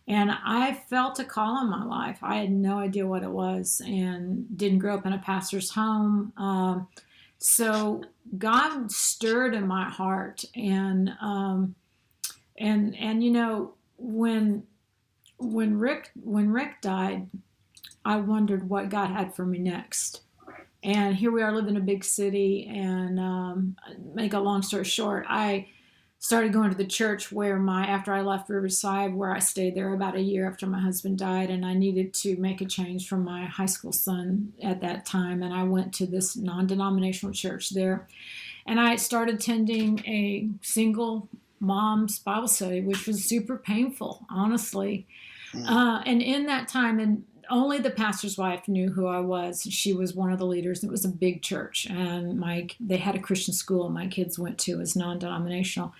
And 0.07 0.31
I 0.31 0.73
felt 0.89 1.19
a 1.19 1.23
call 1.23 1.61
in 1.61 1.69
my 1.69 1.83
life. 1.83 2.19
I 2.21 2.35
had 2.35 2.51
no 2.51 2.77
idea 2.77 3.07
what 3.07 3.23
it 3.23 3.31
was, 3.31 3.81
and 3.85 4.57
didn't 4.57 4.79
grow 4.79 4.95
up 4.95 5.05
in 5.05 5.13
a 5.13 5.17
pastor's 5.17 5.71
home. 5.71 6.33
Um, 6.35 6.87
so 7.37 8.03
God 8.37 8.91
stirred 8.91 9.53
in 9.53 9.67
my 9.67 9.89
heart, 9.89 10.43
and 10.55 11.11
um, 11.21 11.75
and 12.57 12.95
and 12.97 13.23
you 13.23 13.31
know 13.31 13.73
when 13.97 14.63
when 15.37 15.77
Rick 15.77 16.11
when 16.21 16.51
Rick 16.51 16.81
died, 16.81 17.29
I 18.05 18.17
wondered 18.17 18.69
what 18.69 18.89
God 18.89 19.09
had 19.09 19.35
for 19.35 19.45
me 19.45 19.59
next. 19.59 20.22
And 20.83 21.15
here 21.15 21.31
we 21.31 21.41
are 21.41 21.53
living 21.53 21.75
in 21.75 21.81
a 21.81 21.85
big 21.85 22.03
city. 22.03 22.67
And 22.69 23.19
um, 23.19 23.77
make 24.13 24.33
a 24.33 24.39
long 24.39 24.61
story 24.61 24.83
short, 24.83 25.25
I 25.29 25.67
started 26.19 26.53
going 26.53 26.69
to 26.69 26.77
the 26.77 26.85
church 26.85 27.33
where 27.33 27.59
my 27.59 27.85
after 27.85 28.13
I 28.13 28.21
left 28.21 28.49
Riverside, 28.49 29.13
where 29.13 29.35
I 29.35 29.39
stayed 29.39 29.75
there 29.75 29.93
about 29.93 30.15
a 30.15 30.21
year 30.21 30.47
after 30.47 30.65
my 30.65 30.79
husband 30.79 31.17
died, 31.17 31.49
and 31.49 31.65
I 31.65 31.73
needed 31.73 32.13
to 32.15 32.37
make 32.37 32.61
a 32.61 32.65
change 32.65 33.09
from 33.09 33.25
my 33.25 33.45
high 33.45 33.65
school 33.65 33.91
son 33.91 34.53
at 34.63 34.79
that 34.79 35.05
time, 35.05 35.43
and 35.43 35.53
I 35.53 35.63
went 35.63 35.93
to 35.95 36.05
this 36.05 36.37
non-denominational 36.37 37.33
church 37.33 37.71
there, 37.71 38.07
and 38.65 38.79
I 38.79 38.95
started 38.95 39.35
attending 39.35 39.99
a 40.07 40.47
single 40.61 41.27
mom's 41.59 42.19
Bible 42.19 42.47
study, 42.47 42.79
which 42.79 43.05
was 43.05 43.25
super 43.25 43.57
painful, 43.57 44.25
honestly. 44.29 45.05
Mm. 45.53 45.69
Uh, 45.69 46.03
and 46.05 46.21
in 46.21 46.45
that 46.45 46.69
time, 46.69 47.01
and 47.01 47.25
only 47.53 47.77
the 47.77 47.91
pastor's 47.91 48.37
wife 48.37 48.67
knew 48.67 48.89
who 48.89 49.05
I 49.05 49.19
was. 49.19 49.61
She 49.61 49.93
was 49.93 50.15
one 50.15 50.31
of 50.31 50.39
the 50.39 50.45
leaders. 50.45 50.83
It 50.83 50.89
was 50.89 51.05
a 51.05 51.09
big 51.09 51.41
church, 51.41 51.85
and 51.89 52.39
my 52.39 52.67
they 52.79 52.97
had 52.97 53.15
a 53.15 53.19
Christian 53.19 53.53
school. 53.53 53.89
My 53.89 54.07
kids 54.07 54.39
went 54.39 54.57
to 54.59 54.81
as 54.81 54.95
non-denominational. 54.95 55.93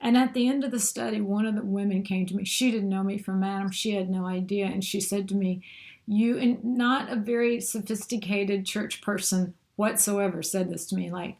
And 0.00 0.16
at 0.16 0.34
the 0.34 0.46
end 0.46 0.62
of 0.62 0.70
the 0.70 0.78
study, 0.78 1.20
one 1.20 1.46
of 1.46 1.56
the 1.56 1.62
women 1.62 2.02
came 2.02 2.26
to 2.26 2.36
me. 2.36 2.44
She 2.44 2.70
didn't 2.70 2.90
know 2.90 3.02
me 3.02 3.18
from 3.18 3.42
Adam. 3.42 3.70
She 3.70 3.92
had 3.92 4.10
no 4.10 4.26
idea, 4.26 4.66
and 4.66 4.84
she 4.84 5.00
said 5.00 5.28
to 5.28 5.34
me, 5.34 5.62
"You 6.06 6.38
and 6.38 6.62
not 6.62 7.10
a 7.10 7.16
very 7.16 7.60
sophisticated 7.60 8.66
church 8.66 9.00
person 9.00 9.54
whatsoever 9.76 10.42
said 10.42 10.68
this 10.68 10.86
to 10.86 10.96
me. 10.96 11.10
Like, 11.10 11.38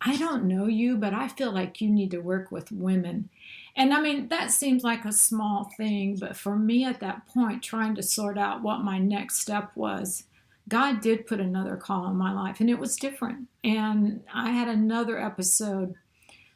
I 0.00 0.16
don't 0.16 0.44
know 0.44 0.66
you, 0.66 0.96
but 0.96 1.12
I 1.12 1.28
feel 1.28 1.52
like 1.52 1.80
you 1.80 1.90
need 1.90 2.10
to 2.12 2.20
work 2.20 2.50
with 2.50 2.72
women." 2.72 3.28
And 3.76 3.94
I 3.94 4.00
mean, 4.00 4.28
that 4.28 4.50
seems 4.50 4.82
like 4.82 5.04
a 5.04 5.12
small 5.12 5.70
thing, 5.76 6.16
but 6.16 6.36
for 6.36 6.56
me 6.56 6.84
at 6.84 7.00
that 7.00 7.26
point, 7.26 7.62
trying 7.62 7.94
to 7.94 8.02
sort 8.02 8.36
out 8.36 8.62
what 8.62 8.80
my 8.84 8.98
next 8.98 9.38
step 9.38 9.70
was, 9.74 10.24
God 10.68 11.00
did 11.00 11.26
put 11.26 11.40
another 11.40 11.76
call 11.76 12.08
in 12.08 12.16
my 12.16 12.32
life, 12.32 12.60
and 12.60 12.70
it 12.70 12.78
was 12.78 12.96
different. 12.96 13.48
And 13.64 14.22
I 14.32 14.50
had 14.50 14.68
another 14.68 15.20
episode. 15.20 15.94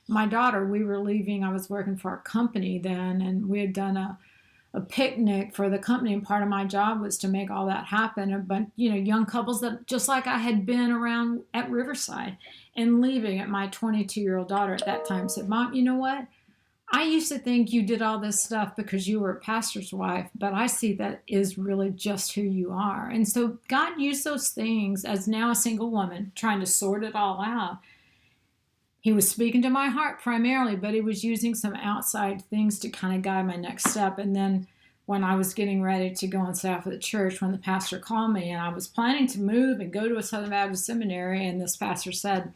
My 0.08 0.26
daughter, 0.26 0.66
we 0.66 0.84
were 0.84 0.98
leaving, 0.98 1.42
I 1.42 1.52
was 1.52 1.70
working 1.70 1.96
for 1.96 2.14
a 2.14 2.18
company 2.18 2.78
then, 2.78 3.20
and 3.22 3.48
we 3.48 3.60
had 3.60 3.72
done 3.72 3.96
a 3.96 4.18
a 4.74 4.80
picnic 4.80 5.54
for 5.54 5.70
the 5.70 5.78
company 5.78 6.12
and 6.12 6.24
part 6.24 6.42
of 6.42 6.48
my 6.48 6.64
job 6.64 7.00
was 7.00 7.16
to 7.16 7.28
make 7.28 7.48
all 7.48 7.66
that 7.66 7.84
happen 7.84 8.44
but 8.46 8.62
you 8.74 8.90
know 8.90 8.96
young 8.96 9.24
couples 9.24 9.60
that 9.60 9.86
just 9.86 10.08
like 10.08 10.26
i 10.26 10.36
had 10.36 10.66
been 10.66 10.90
around 10.90 11.40
at 11.54 11.70
riverside 11.70 12.36
and 12.76 13.00
leaving 13.00 13.38
at 13.38 13.48
my 13.48 13.68
22 13.68 14.20
year 14.20 14.36
old 14.36 14.48
daughter 14.48 14.74
at 14.74 14.84
that 14.84 15.06
time 15.06 15.28
said 15.28 15.48
mom 15.48 15.72
you 15.72 15.82
know 15.82 15.94
what 15.94 16.26
I 16.94 17.02
used 17.02 17.28
to 17.30 17.40
think 17.40 17.72
you 17.72 17.82
did 17.82 18.02
all 18.02 18.20
this 18.20 18.40
stuff 18.40 18.76
because 18.76 19.08
you 19.08 19.18
were 19.18 19.32
a 19.32 19.40
pastor's 19.40 19.92
wife, 19.92 20.30
but 20.32 20.54
I 20.54 20.68
see 20.68 20.92
that 20.92 21.22
is 21.26 21.58
really 21.58 21.90
just 21.90 22.34
who 22.34 22.42
you 22.42 22.70
are. 22.70 23.08
And 23.08 23.26
so 23.26 23.58
God 23.66 24.00
used 24.00 24.22
those 24.22 24.50
things 24.50 25.04
as 25.04 25.26
now 25.26 25.50
a 25.50 25.56
single 25.56 25.90
woman 25.90 26.30
trying 26.36 26.60
to 26.60 26.66
sort 26.66 27.02
it 27.02 27.16
all 27.16 27.42
out. 27.42 27.78
He 29.00 29.12
was 29.12 29.28
speaking 29.28 29.60
to 29.62 29.70
my 29.70 29.88
heart 29.88 30.22
primarily, 30.22 30.76
but 30.76 30.94
he 30.94 31.00
was 31.00 31.24
using 31.24 31.56
some 31.56 31.74
outside 31.74 32.42
things 32.42 32.78
to 32.78 32.88
kind 32.88 33.16
of 33.16 33.22
guide 33.22 33.48
my 33.48 33.56
next 33.56 33.90
step. 33.90 34.20
And 34.20 34.36
then 34.36 34.68
when 35.06 35.24
I 35.24 35.34
was 35.34 35.52
getting 35.52 35.82
ready 35.82 36.14
to 36.14 36.26
go 36.28 36.38
on 36.38 36.54
staff 36.54 36.86
at 36.86 36.92
the 36.92 36.98
church, 37.00 37.40
when 37.40 37.50
the 37.50 37.58
pastor 37.58 37.98
called 37.98 38.32
me 38.32 38.50
and 38.50 38.62
I 38.62 38.68
was 38.68 38.86
planning 38.86 39.26
to 39.26 39.40
move 39.40 39.80
and 39.80 39.92
go 39.92 40.08
to 40.08 40.18
a 40.18 40.22
Southern 40.22 40.50
Baptist 40.50 40.86
seminary, 40.86 41.44
and 41.44 41.60
this 41.60 41.76
pastor 41.76 42.12
said, 42.12 42.52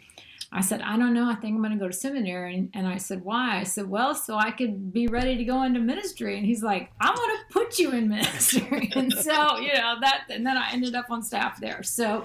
I 0.50 0.62
said, 0.62 0.80
I 0.80 0.96
don't 0.96 1.12
know. 1.12 1.28
I 1.28 1.34
think 1.34 1.54
I'm 1.54 1.62
going 1.62 1.72
to 1.72 1.78
go 1.78 1.88
to 1.88 1.92
seminary. 1.92 2.56
And, 2.56 2.70
and 2.72 2.86
I 2.86 2.96
said, 2.96 3.22
why? 3.22 3.58
I 3.58 3.64
said, 3.64 3.88
well, 3.88 4.14
so 4.14 4.36
I 4.36 4.50
could 4.50 4.92
be 4.92 5.06
ready 5.06 5.36
to 5.36 5.44
go 5.44 5.62
into 5.62 5.80
ministry. 5.80 6.38
And 6.38 6.46
he's 6.46 6.62
like, 6.62 6.90
I 7.00 7.10
want 7.10 7.38
to 7.38 7.52
put 7.52 7.78
you 7.78 7.90
in 7.92 8.08
ministry. 8.08 8.90
and 8.96 9.12
so, 9.12 9.58
you 9.58 9.74
know, 9.74 9.96
that, 10.00 10.24
and 10.30 10.46
then 10.46 10.56
I 10.56 10.72
ended 10.72 10.94
up 10.94 11.10
on 11.10 11.22
staff 11.22 11.60
there. 11.60 11.82
So 11.82 12.24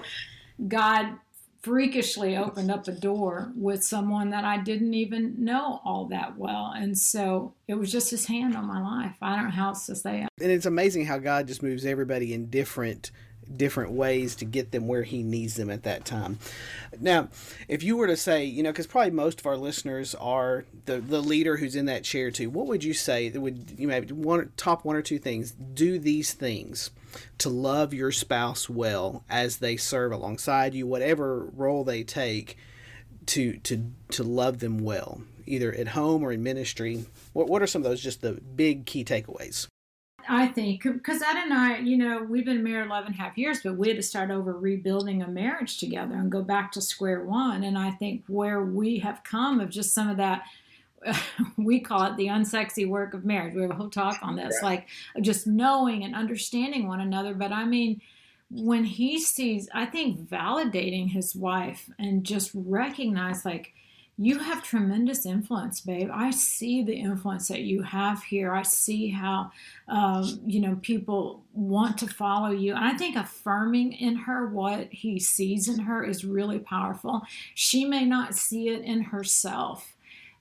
God 0.66 1.18
freakishly 1.64 2.36
opened 2.36 2.70
up 2.70 2.86
a 2.88 2.92
door 2.92 3.50
with 3.56 3.82
someone 3.82 4.30
that 4.30 4.44
I 4.44 4.58
didn't 4.58 4.92
even 4.92 5.42
know 5.42 5.80
all 5.84 6.06
that 6.06 6.36
well. 6.36 6.72
And 6.76 6.96
so 6.96 7.54
it 7.66 7.74
was 7.74 7.90
just 7.90 8.10
his 8.10 8.26
hand 8.26 8.54
on 8.54 8.66
my 8.66 8.82
life. 8.82 9.16
I 9.22 9.36
don't 9.36 9.46
know 9.46 9.50
how 9.50 9.68
else 9.68 9.86
to 9.86 9.96
say 9.96 10.22
it. 10.22 10.28
And 10.42 10.52
it's 10.52 10.66
amazing 10.66 11.06
how 11.06 11.18
God 11.18 11.46
just 11.46 11.62
moves 11.62 11.86
everybody 11.86 12.34
in 12.34 12.50
different 12.50 13.10
different 13.56 13.92
ways 13.92 14.34
to 14.36 14.44
get 14.44 14.70
them 14.70 14.86
where 14.86 15.02
he 15.02 15.22
needs 15.22 15.54
them 15.54 15.70
at 15.70 15.82
that 15.84 16.04
time. 16.04 16.38
Now, 17.00 17.28
if 17.68 17.82
you 17.82 17.96
were 17.96 18.06
to 18.06 18.16
say, 18.16 18.44
you 18.44 18.62
know, 18.62 18.70
because 18.70 18.86
probably 18.86 19.10
most 19.10 19.40
of 19.40 19.46
our 19.46 19.56
listeners 19.56 20.14
are 20.16 20.64
the 20.86 20.98
the 20.98 21.20
leader 21.20 21.56
who's 21.56 21.76
in 21.76 21.86
that 21.86 22.04
chair 22.04 22.30
too, 22.30 22.50
what 22.50 22.66
would 22.66 22.84
you 22.84 22.94
say 22.94 23.28
that 23.28 23.40
would 23.40 23.74
you 23.78 23.88
maybe 23.88 24.12
one 24.12 24.52
top 24.56 24.84
one 24.84 24.96
or 24.96 25.02
two 25.02 25.18
things? 25.18 25.52
Do 25.52 25.98
these 25.98 26.32
things 26.32 26.90
to 27.38 27.48
love 27.48 27.94
your 27.94 28.12
spouse 28.12 28.68
well 28.68 29.24
as 29.28 29.58
they 29.58 29.76
serve 29.76 30.12
alongside 30.12 30.74
you, 30.74 30.86
whatever 30.86 31.44
role 31.54 31.84
they 31.84 32.02
take, 32.02 32.56
to 33.26 33.58
to 33.58 33.90
to 34.10 34.22
love 34.22 34.58
them 34.58 34.78
well, 34.78 35.22
either 35.46 35.72
at 35.72 35.88
home 35.88 36.22
or 36.22 36.32
in 36.32 36.42
ministry. 36.42 37.04
What 37.32 37.48
what 37.48 37.62
are 37.62 37.66
some 37.66 37.82
of 37.82 37.90
those 37.90 38.02
just 38.02 38.20
the 38.20 38.32
big 38.32 38.86
key 38.86 39.04
takeaways? 39.04 39.66
I 40.28 40.46
think 40.48 40.82
because 40.82 41.22
Ed 41.22 41.36
and 41.36 41.52
I, 41.52 41.78
you 41.78 41.96
know, 41.96 42.22
we've 42.22 42.44
been 42.44 42.62
married 42.62 42.86
11 42.86 43.12
and 43.12 43.14
a 43.14 43.22
half 43.22 43.36
years, 43.36 43.60
but 43.62 43.76
we 43.76 43.88
had 43.88 43.96
to 43.96 44.02
start 44.02 44.30
over 44.30 44.52
rebuilding 44.52 45.22
a 45.22 45.28
marriage 45.28 45.78
together 45.78 46.14
and 46.14 46.30
go 46.30 46.42
back 46.42 46.72
to 46.72 46.80
square 46.80 47.24
one. 47.24 47.64
And 47.64 47.78
I 47.78 47.90
think 47.90 48.24
where 48.26 48.62
we 48.62 48.98
have 49.00 49.22
come 49.24 49.60
of 49.60 49.70
just 49.70 49.92
some 49.94 50.08
of 50.08 50.16
that, 50.16 50.42
we 51.56 51.80
call 51.80 52.04
it 52.04 52.16
the 52.16 52.28
unsexy 52.28 52.88
work 52.88 53.14
of 53.14 53.24
marriage. 53.24 53.54
We 53.54 53.62
have 53.62 53.70
a 53.70 53.74
whole 53.74 53.90
talk 53.90 54.18
on 54.22 54.36
this, 54.36 54.62
like 54.62 54.88
just 55.20 55.46
knowing 55.46 56.04
and 56.04 56.14
understanding 56.14 56.88
one 56.88 57.00
another. 57.00 57.34
But 57.34 57.52
I 57.52 57.64
mean, 57.64 58.00
when 58.50 58.84
he 58.84 59.20
sees, 59.20 59.68
I 59.74 59.86
think 59.86 60.28
validating 60.28 61.10
his 61.10 61.34
wife 61.34 61.90
and 61.98 62.24
just 62.24 62.50
recognize, 62.54 63.44
like, 63.44 63.74
you 64.16 64.38
have 64.38 64.62
tremendous 64.62 65.26
influence, 65.26 65.80
babe. 65.80 66.08
I 66.12 66.30
see 66.30 66.82
the 66.84 66.94
influence 66.94 67.48
that 67.48 67.62
you 67.62 67.82
have 67.82 68.22
here. 68.22 68.54
I 68.54 68.62
see 68.62 69.10
how, 69.10 69.50
um, 69.88 70.40
you 70.46 70.60
know, 70.60 70.78
people 70.82 71.42
want 71.52 71.98
to 71.98 72.06
follow 72.06 72.50
you. 72.50 72.74
And 72.74 72.84
I 72.84 72.96
think 72.96 73.16
affirming 73.16 73.92
in 73.94 74.14
her 74.14 74.46
what 74.46 74.92
he 74.92 75.18
sees 75.18 75.68
in 75.68 75.80
her 75.80 76.04
is 76.04 76.24
really 76.24 76.60
powerful. 76.60 77.22
She 77.54 77.84
may 77.84 78.04
not 78.04 78.36
see 78.36 78.68
it 78.68 78.82
in 78.82 79.02
herself 79.02 79.93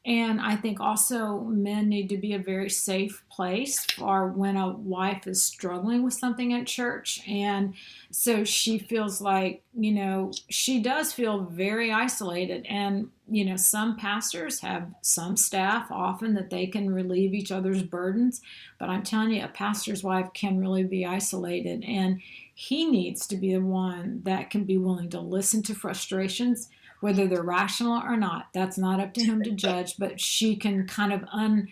and 0.06 0.42
I 0.42 0.58
think 0.58 0.82
also 0.82 1.40
men 1.40 1.88
need 1.88 2.10
to 2.10 2.18
be 2.18 2.34
a 2.34 2.40
very 2.40 2.70
safe 2.70 3.24
place 3.32 3.86
for 3.86 4.28
when 4.28 4.58
a 4.58 4.70
wife 4.70 5.28
is 5.28 5.42
struggling 5.42 6.04
with 6.04 6.14
something 6.14 6.52
at 6.52 6.68
church. 6.68 7.22
And 7.26 7.74
so 8.12 8.44
she 8.44 8.80
feels 8.80 9.22
like, 9.22 9.64
you 9.74 9.94
know, 9.94 10.34
she 10.50 10.82
does 10.82 11.14
feel 11.14 11.46
very 11.46 11.90
isolated. 11.90 12.66
And, 12.68 13.12
you 13.30 13.46
know, 13.46 13.56
some 13.56 13.96
pastors 13.96 14.60
have 14.60 14.94
some 15.02 15.38
staff 15.38 15.90
often 15.90 16.34
that 16.34 16.50
they 16.50 16.68
can 16.68 16.94
relieve 16.94 17.34
each 17.34 17.54
other's 17.54 17.82
burdens. 17.82 18.42
But 18.80 18.90
I'm 18.90 19.04
telling 19.04 19.32
you, 19.32 19.46
a 19.46 19.48
pastor's 19.48 20.04
wife 20.04 20.34
can 20.34 20.60
really 20.60 20.84
be 20.84 21.06
isolated. 21.06 21.82
And 21.86 22.22
he 22.54 22.86
needs 22.86 23.26
to 23.28 23.38
be 23.38 23.54
the 23.54 23.62
one 23.62 24.22
that 24.26 24.50
can 24.50 24.66
be 24.66 24.78
willing 24.78 25.10
to 25.12 25.22
listen 25.22 25.64
to 25.64 25.74
frustrations 25.74 26.68
whether 27.04 27.28
they're 27.28 27.44
rational 27.44 28.02
or 28.02 28.16
not. 28.16 28.48
That's 28.54 28.78
not 28.78 29.02
up 29.02 29.14
to 29.16 29.24
him 29.26 29.44
to 29.44 29.52
judge, 29.52 29.98
but 29.98 30.22
she 30.22 30.56
can 30.56 30.88
kind 30.88 31.12
of 31.12 31.26
un, 31.34 31.68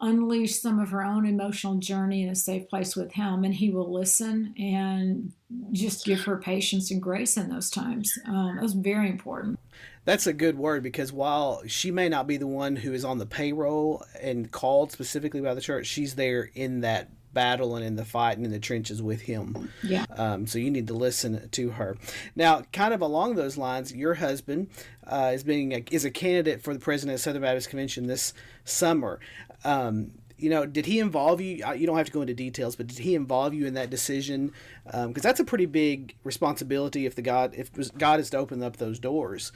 unleash 0.00 0.58
some 0.58 0.78
of 0.78 0.88
her 0.88 1.04
own 1.04 1.26
emotional 1.26 1.74
journey 1.74 2.22
in 2.22 2.30
a 2.30 2.34
safe 2.34 2.66
place 2.66 2.96
with 2.96 3.12
him, 3.12 3.44
and 3.44 3.52
he 3.52 3.68
will 3.68 3.92
listen 3.92 4.54
and 4.58 5.34
just 5.70 6.06
give 6.06 6.22
her 6.22 6.38
patience 6.38 6.90
and 6.90 7.02
grace 7.02 7.36
in 7.36 7.50
those 7.50 7.68
times. 7.68 8.18
Um, 8.24 8.58
was 8.62 8.72
very 8.72 9.10
important. 9.10 9.60
That's 10.06 10.26
a 10.26 10.32
good 10.32 10.56
word 10.56 10.82
because 10.82 11.12
while 11.12 11.62
she 11.66 11.90
may 11.90 12.08
not 12.08 12.26
be 12.26 12.38
the 12.38 12.46
one 12.46 12.74
who 12.74 12.94
is 12.94 13.04
on 13.04 13.18
the 13.18 13.26
payroll 13.26 14.02
and 14.18 14.50
called 14.50 14.92
specifically 14.92 15.42
by 15.42 15.52
the 15.52 15.60
church, 15.60 15.88
she's 15.88 16.14
there 16.14 16.50
in 16.54 16.80
that 16.80 17.10
battle 17.32 17.76
and 17.76 17.84
in 17.84 17.96
the 17.96 18.04
fight 18.04 18.36
and 18.36 18.44
in 18.44 18.52
the 18.52 18.58
trenches 18.58 19.02
with 19.02 19.22
him. 19.22 19.70
Yeah. 19.82 20.04
Um, 20.16 20.46
so 20.46 20.58
you 20.58 20.70
need 20.70 20.86
to 20.88 20.94
listen 20.94 21.48
to 21.50 21.70
her. 21.70 21.96
Now, 22.34 22.62
kind 22.72 22.94
of 22.94 23.00
along 23.00 23.34
those 23.34 23.56
lines, 23.56 23.94
your 23.94 24.14
husband 24.14 24.68
uh, 25.06 25.32
is 25.34 25.42
being 25.44 25.72
a, 25.72 25.84
is 25.90 26.04
a 26.04 26.10
candidate 26.10 26.62
for 26.62 26.74
the 26.74 26.80
president 26.80 27.14
of 27.14 27.20
Southern 27.20 27.42
Baptist 27.42 27.68
Convention 27.68 28.06
this 28.06 28.32
summer. 28.64 29.20
Um, 29.64 30.12
you 30.36 30.48
know, 30.48 30.64
did 30.64 30.86
he 30.86 30.98
involve 30.98 31.40
you? 31.40 31.62
You 31.76 31.86
don't 31.86 31.98
have 31.98 32.06
to 32.06 32.12
go 32.12 32.22
into 32.22 32.32
details, 32.32 32.74
but 32.74 32.86
did 32.86 32.98
he 32.98 33.14
involve 33.14 33.52
you 33.52 33.66
in 33.66 33.74
that 33.74 33.90
decision? 33.90 34.52
Because 34.84 35.04
um, 35.04 35.12
that's 35.12 35.38
a 35.38 35.44
pretty 35.44 35.66
big 35.66 36.16
responsibility 36.24 37.04
if 37.04 37.14
the 37.14 37.22
God 37.22 37.54
if 37.54 37.70
God 37.98 38.20
is 38.20 38.30
to 38.30 38.38
open 38.38 38.62
up 38.62 38.78
those 38.78 38.98
doors. 38.98 39.52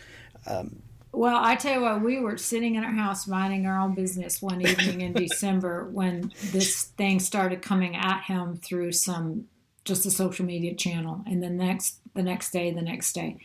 Well, 1.14 1.38
I 1.40 1.54
tell 1.54 1.74
you 1.74 1.80
what, 1.82 2.02
we 2.02 2.18
were 2.18 2.36
sitting 2.36 2.74
in 2.74 2.82
our 2.82 2.92
house 2.92 3.28
minding 3.28 3.66
our 3.66 3.80
own 3.80 3.94
business 3.94 4.42
one 4.42 4.60
evening 4.60 5.00
in 5.00 5.12
December 5.14 5.88
when 5.90 6.32
this 6.50 6.84
thing 6.96 7.20
started 7.20 7.62
coming 7.62 7.94
at 7.94 8.22
him 8.24 8.56
through 8.56 8.92
some 8.92 9.46
just 9.84 10.06
a 10.06 10.10
social 10.10 10.44
media 10.44 10.74
channel, 10.74 11.22
and 11.26 11.40
the 11.42 11.50
next 11.50 11.98
the 12.14 12.22
next 12.22 12.50
day, 12.50 12.72
the 12.72 12.82
next 12.82 13.12
day, 13.12 13.36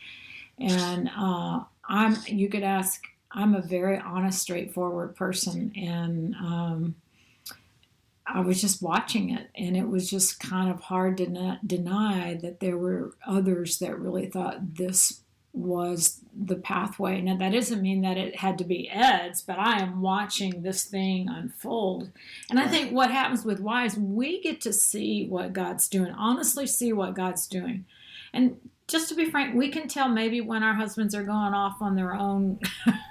and 0.58 1.08
uh, 1.16 1.60
I'm 1.88 2.16
you 2.26 2.48
could 2.48 2.64
ask. 2.64 3.02
I'm 3.32 3.54
a 3.54 3.62
very 3.62 3.96
honest, 3.98 4.42
straightforward 4.42 5.14
person, 5.14 5.72
and 5.76 6.34
um, 6.34 6.96
I 8.26 8.40
was 8.40 8.60
just 8.60 8.82
watching 8.82 9.30
it, 9.30 9.48
and 9.54 9.76
it 9.76 9.86
was 9.86 10.10
just 10.10 10.40
kind 10.40 10.68
of 10.68 10.80
hard 10.80 11.18
to 11.18 11.28
not 11.28 11.68
deny 11.68 12.34
that 12.42 12.58
there 12.58 12.76
were 12.76 13.12
others 13.24 13.78
that 13.78 13.96
really 13.96 14.26
thought 14.26 14.74
this 14.74 15.20
was 15.52 16.20
the 16.34 16.56
pathway. 16.56 17.20
Now, 17.20 17.36
that 17.36 17.52
doesn't 17.52 17.82
mean 17.82 18.02
that 18.02 18.16
it 18.16 18.36
had 18.36 18.56
to 18.58 18.64
be 18.64 18.88
Ed's, 18.88 19.42
but 19.42 19.58
I 19.58 19.80
am 19.80 20.00
watching 20.00 20.62
this 20.62 20.84
thing 20.84 21.28
unfold. 21.28 22.10
And 22.48 22.60
I 22.60 22.68
think 22.68 22.92
what 22.92 23.10
happens 23.10 23.44
with 23.44 23.60
wives, 23.60 23.96
we 23.96 24.40
get 24.40 24.60
to 24.62 24.72
see 24.72 25.26
what 25.26 25.52
God's 25.52 25.88
doing, 25.88 26.12
honestly, 26.12 26.66
see 26.66 26.92
what 26.92 27.14
God's 27.14 27.46
doing. 27.46 27.84
And 28.32 28.56
just 28.86 29.08
to 29.08 29.14
be 29.14 29.30
frank, 29.30 29.54
we 29.54 29.70
can 29.70 29.88
tell 29.88 30.08
maybe 30.08 30.40
when 30.40 30.62
our 30.62 30.74
husbands 30.74 31.14
are 31.14 31.24
going 31.24 31.54
off 31.54 31.80
on 31.80 31.96
their 31.96 32.14
own 32.14 32.60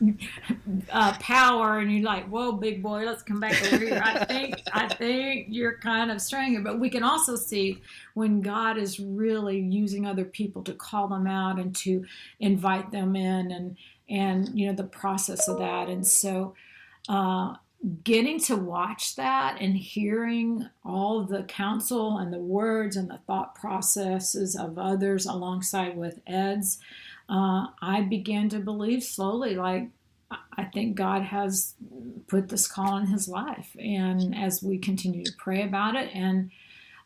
uh, 0.90 1.16
power, 1.18 1.78
and 1.78 1.92
you're 1.92 2.04
like, 2.04 2.26
"Whoa, 2.28 2.52
big 2.52 2.82
boy, 2.82 3.04
let's 3.04 3.22
come 3.22 3.40
back 3.40 3.60
over 3.72 3.84
here." 3.84 4.00
I 4.02 4.24
think, 4.24 4.60
I 4.72 4.88
think 4.88 5.48
you're 5.50 5.78
kind 5.78 6.10
of 6.10 6.20
straying, 6.20 6.62
but 6.62 6.78
we 6.80 6.90
can 6.90 7.02
also 7.02 7.36
see 7.36 7.80
when 8.14 8.40
God 8.40 8.78
is 8.78 9.00
really 9.00 9.58
using 9.58 10.06
other 10.06 10.24
people 10.24 10.62
to 10.64 10.72
call 10.74 11.08
them 11.08 11.26
out 11.26 11.58
and 11.58 11.74
to 11.76 12.04
invite 12.40 12.90
them 12.90 13.16
in, 13.16 13.50
and 13.52 13.76
and 14.08 14.58
you 14.58 14.66
know 14.66 14.74
the 14.74 14.84
process 14.84 15.48
of 15.48 15.58
that, 15.58 15.88
and 15.88 16.06
so. 16.06 16.54
Uh, 17.08 17.54
getting 18.02 18.40
to 18.40 18.56
watch 18.56 19.16
that 19.16 19.58
and 19.60 19.76
hearing 19.76 20.68
all 20.84 21.22
the 21.22 21.42
counsel 21.44 22.18
and 22.18 22.32
the 22.32 22.38
words 22.38 22.96
and 22.96 23.08
the 23.08 23.20
thought 23.26 23.54
processes 23.54 24.56
of 24.56 24.78
others 24.78 25.26
alongside 25.26 25.96
with 25.96 26.20
Ed's 26.26 26.78
uh, 27.28 27.66
I 27.82 28.02
began 28.02 28.48
to 28.50 28.58
believe 28.58 29.02
slowly, 29.02 29.56
like, 29.56 29.88
I 30.30 30.64
think 30.64 30.96
God 30.96 31.22
has 31.22 31.74
put 32.26 32.48
this 32.48 32.66
call 32.66 32.96
in 32.96 33.06
his 33.06 33.28
life. 33.28 33.76
And 33.78 34.34
as 34.34 34.62
we 34.62 34.78
continue 34.78 35.24
to 35.24 35.32
pray 35.38 35.62
about 35.62 35.94
it, 35.94 36.10
and, 36.14 36.50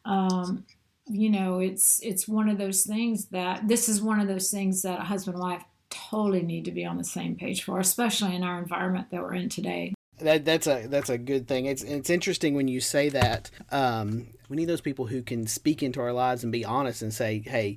um, 0.05 0.65
you 1.07 1.29
know, 1.29 1.59
it's 1.59 2.01
it's 2.03 2.29
one 2.29 2.49
of 2.49 2.57
those 2.57 2.85
things 2.85 3.27
that 3.27 3.67
this 3.67 3.89
is 3.89 4.01
one 4.01 4.21
of 4.21 4.29
those 4.29 4.51
things 4.51 4.83
that 4.83 5.01
a 5.01 5.05
husband 5.05 5.35
and 5.35 5.43
wife 5.43 5.65
totally 5.91 6.43
need 6.43 6.65
to 6.65 6.71
be 6.71 6.85
on 6.85 6.97
the 6.97 7.05
same 7.05 7.35
page 7.35 7.65
for, 7.65 7.79
especially 7.81 8.35
in 8.35 8.45
our 8.45 8.59
environment 8.59 9.09
that 9.11 9.21
we're 9.21 9.35
in 9.35 9.49
today. 9.49 9.93
That, 10.21 10.45
that's 10.45 10.67
a 10.67 10.87
that's 10.87 11.11
a 11.11 11.19
good 11.19 11.49
thing. 11.49 11.67
It's 11.67 11.83
it's 11.83 12.11
interesting 12.11 12.55
when 12.55 12.69
you 12.69 12.81
say 12.81 13.09
that. 13.09 13.51
Um, 13.73 14.29
we 14.49 14.57
need 14.57 14.67
those 14.67 14.81
people 14.81 15.07
who 15.07 15.23
can 15.23 15.47
speak 15.47 15.83
into 15.83 16.01
our 16.01 16.13
lives 16.13 16.43
and 16.43 16.53
be 16.53 16.65
honest 16.65 17.03
and 17.03 17.15
say, 17.15 17.43
"Hey, 17.45 17.77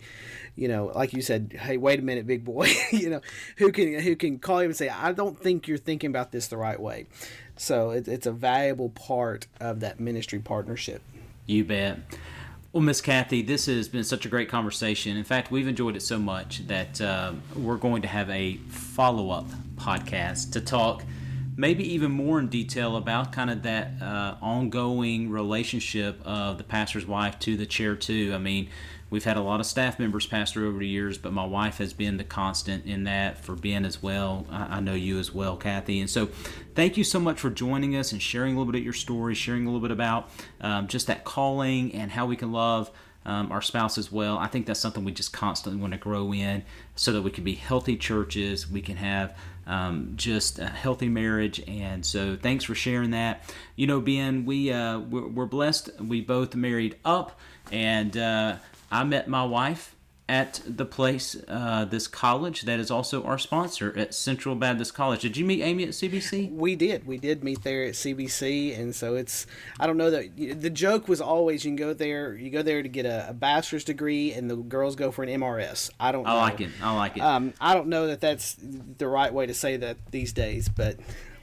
you 0.55 0.67
know, 0.67 0.91
like 0.93 1.13
you 1.13 1.21
said, 1.21 1.57
hey, 1.59 1.77
wait 1.77 1.99
a 1.99 2.03
minute, 2.03 2.27
big 2.27 2.45
boy. 2.45 2.71
you 2.91 3.09
know, 3.09 3.21
who 3.57 3.71
can 3.71 3.99
who 3.99 4.15
can 4.15 4.39
call 4.39 4.61
you 4.61 4.69
and 4.69 4.75
say, 4.75 4.89
I 4.89 5.11
don't 5.11 5.37
think 5.37 5.67
you're 5.67 5.77
thinking 5.77 6.09
about 6.09 6.31
this 6.31 6.47
the 6.47 6.57
right 6.57 6.79
way." 6.79 7.07
So 7.55 7.91
it, 7.91 8.07
it's 8.07 8.25
a 8.25 8.31
valuable 8.31 8.89
part 8.89 9.47
of 9.59 9.79
that 9.81 9.99
ministry 9.99 10.39
partnership. 10.39 11.01
You 11.45 11.65
bet. 11.65 11.99
Well, 12.71 12.81
Miss 12.81 13.01
Kathy, 13.01 13.43
this 13.43 13.67
has 13.67 13.87
been 13.87 14.03
such 14.03 14.25
a 14.25 14.29
great 14.29 14.49
conversation. 14.49 15.15
In 15.15 15.23
fact, 15.23 15.51
we've 15.51 15.67
enjoyed 15.67 15.95
it 15.95 16.01
so 16.01 16.17
much 16.17 16.65
that 16.65 16.99
uh, 16.99 17.33
we're 17.55 17.77
going 17.77 18.01
to 18.01 18.07
have 18.07 18.27
a 18.31 18.57
follow 18.67 19.29
up 19.29 19.45
podcast 19.75 20.53
to 20.53 20.61
talk 20.61 21.03
maybe 21.55 21.93
even 21.93 22.11
more 22.11 22.39
in 22.39 22.47
detail 22.47 22.95
about 22.95 23.31
kind 23.31 23.49
of 23.49 23.63
that 23.63 23.91
uh, 24.01 24.35
ongoing 24.41 25.29
relationship 25.29 26.19
of 26.25 26.57
the 26.57 26.63
pastor's 26.63 27.05
wife 27.05 27.37
to 27.39 27.55
the 27.55 27.65
chair 27.65 27.95
too. 27.95 28.31
I 28.33 28.37
mean, 28.39 28.69
we've 29.13 29.25
had 29.25 29.37
a 29.37 29.41
lot 29.41 29.59
of 29.59 29.65
staff 29.67 29.99
members 29.99 30.25
pass 30.25 30.51
through 30.51 30.67
over 30.67 30.79
the 30.79 30.87
years, 30.87 31.19
but 31.19 31.31
my 31.31 31.45
wife 31.45 31.77
has 31.77 31.93
been 31.93 32.17
the 32.17 32.23
constant 32.23 32.83
in 32.87 33.03
that 33.03 33.37
for 33.37 33.55
Ben 33.55 33.85
as 33.85 34.01
well. 34.01 34.43
I, 34.49 34.77
I 34.77 34.79
know 34.79 34.95
you 34.95 35.19
as 35.19 35.31
well, 35.31 35.55
Kathy. 35.55 35.99
And 35.99 36.09
so, 36.09 36.29
thank 36.73 36.97
you 36.97 37.03
so 37.03 37.19
much 37.19 37.39
for 37.39 37.51
joining 37.51 37.95
us 37.95 38.11
and 38.11 38.19
sharing 38.19 38.55
a 38.55 38.57
little 38.57 38.71
bit 38.71 38.79
of 38.79 38.83
your 38.83 38.93
story, 38.93 39.35
sharing 39.35 39.67
a 39.67 39.69
little 39.69 39.87
bit 39.87 39.91
about 39.91 40.31
um, 40.61 40.87
just 40.87 41.05
that 41.05 41.25
calling 41.25 41.93
and 41.93 42.09
how 42.11 42.25
we 42.25 42.35
can 42.35 42.51
love. 42.51 42.89
Um, 43.25 43.53
our 43.53 43.61
spouse 43.61 43.97
as 43.97 44.11
well. 44.11 44.37
I 44.37 44.47
think 44.47 44.65
that's 44.65 44.81
something 44.81 45.05
we 45.05 45.13
just 45.13 45.31
constantly 45.31 45.79
want 45.79 45.93
to 45.93 45.97
grow 45.97 46.33
in 46.33 46.65
so 46.97 47.13
that 47.13 47.21
we 47.21 47.31
can 47.31 47.45
be 47.45 47.55
healthy 47.55 47.95
churches. 47.95 48.69
We 48.69 48.81
can 48.81 48.97
have 48.97 49.37
um, 49.65 50.11
just 50.17 50.59
a 50.59 50.67
healthy 50.67 51.07
marriage. 51.07 51.63
And 51.65 52.05
so, 52.05 52.35
thanks 52.35 52.65
for 52.65 52.75
sharing 52.75 53.11
that. 53.11 53.49
You 53.77 53.87
know, 53.87 54.01
Ben, 54.01 54.43
we 54.43 54.73
uh, 54.73 54.99
we're, 54.99 55.27
we're 55.27 55.45
blessed. 55.45 56.01
We 56.01 56.19
both 56.19 56.53
married 56.53 56.97
up, 57.05 57.39
and 57.71 58.17
uh, 58.17 58.55
I 58.93 59.03
met 59.03 59.27
my 59.27 59.43
wife 59.43 59.95
at 60.29 60.61
the 60.65 60.85
place, 60.85 61.35
uh, 61.47 61.83
this 61.85 62.07
college 62.07 62.61
that 62.61 62.79
is 62.79 62.89
also 62.89 63.23
our 63.23 63.37
sponsor 63.37 63.93
at 63.97 64.13
Central 64.13 64.55
Baptist 64.55 64.93
College. 64.93 65.21
Did 65.21 65.35
you 65.35 65.43
meet 65.43 65.61
Amy 65.61 65.83
at 65.83 65.89
CBC? 65.89 66.51
We 66.53 66.75
did. 66.75 67.05
We 67.05 67.17
did 67.17 67.43
meet 67.43 67.63
there 67.63 67.83
at 67.83 67.93
CBC, 67.93 68.79
and 68.79 68.95
so 68.95 69.15
it's. 69.15 69.45
I 69.79 69.87
don't 69.87 69.97
know 69.97 70.11
that 70.11 70.61
the 70.61 70.69
joke 70.69 71.09
was 71.09 71.19
always 71.19 71.65
you 71.65 71.71
can 71.71 71.75
go 71.75 71.93
there. 71.93 72.35
You 72.35 72.51
go 72.51 72.61
there 72.61 72.81
to 72.81 72.87
get 72.87 73.05
a, 73.05 73.29
a 73.29 73.33
bachelor's 73.33 73.83
degree, 73.83 74.31
and 74.31 74.49
the 74.49 74.55
girls 74.55 74.95
go 74.95 75.11
for 75.11 75.23
an 75.23 75.41
MRS. 75.41 75.89
I 75.99 76.11
don't. 76.11 76.25
I 76.25 76.33
know. 76.33 76.39
like 76.39 76.61
it. 76.61 76.69
I 76.81 76.95
like 76.95 77.17
it. 77.17 77.21
Um, 77.21 77.53
I 77.59 77.73
don't 77.73 77.87
know 77.87 78.07
that 78.07 78.21
that's 78.21 78.55
the 78.61 79.07
right 79.07 79.33
way 79.33 79.45
to 79.47 79.53
say 79.53 79.75
that 79.77 79.97
these 80.11 80.31
days, 80.31 80.69
but 80.69 80.97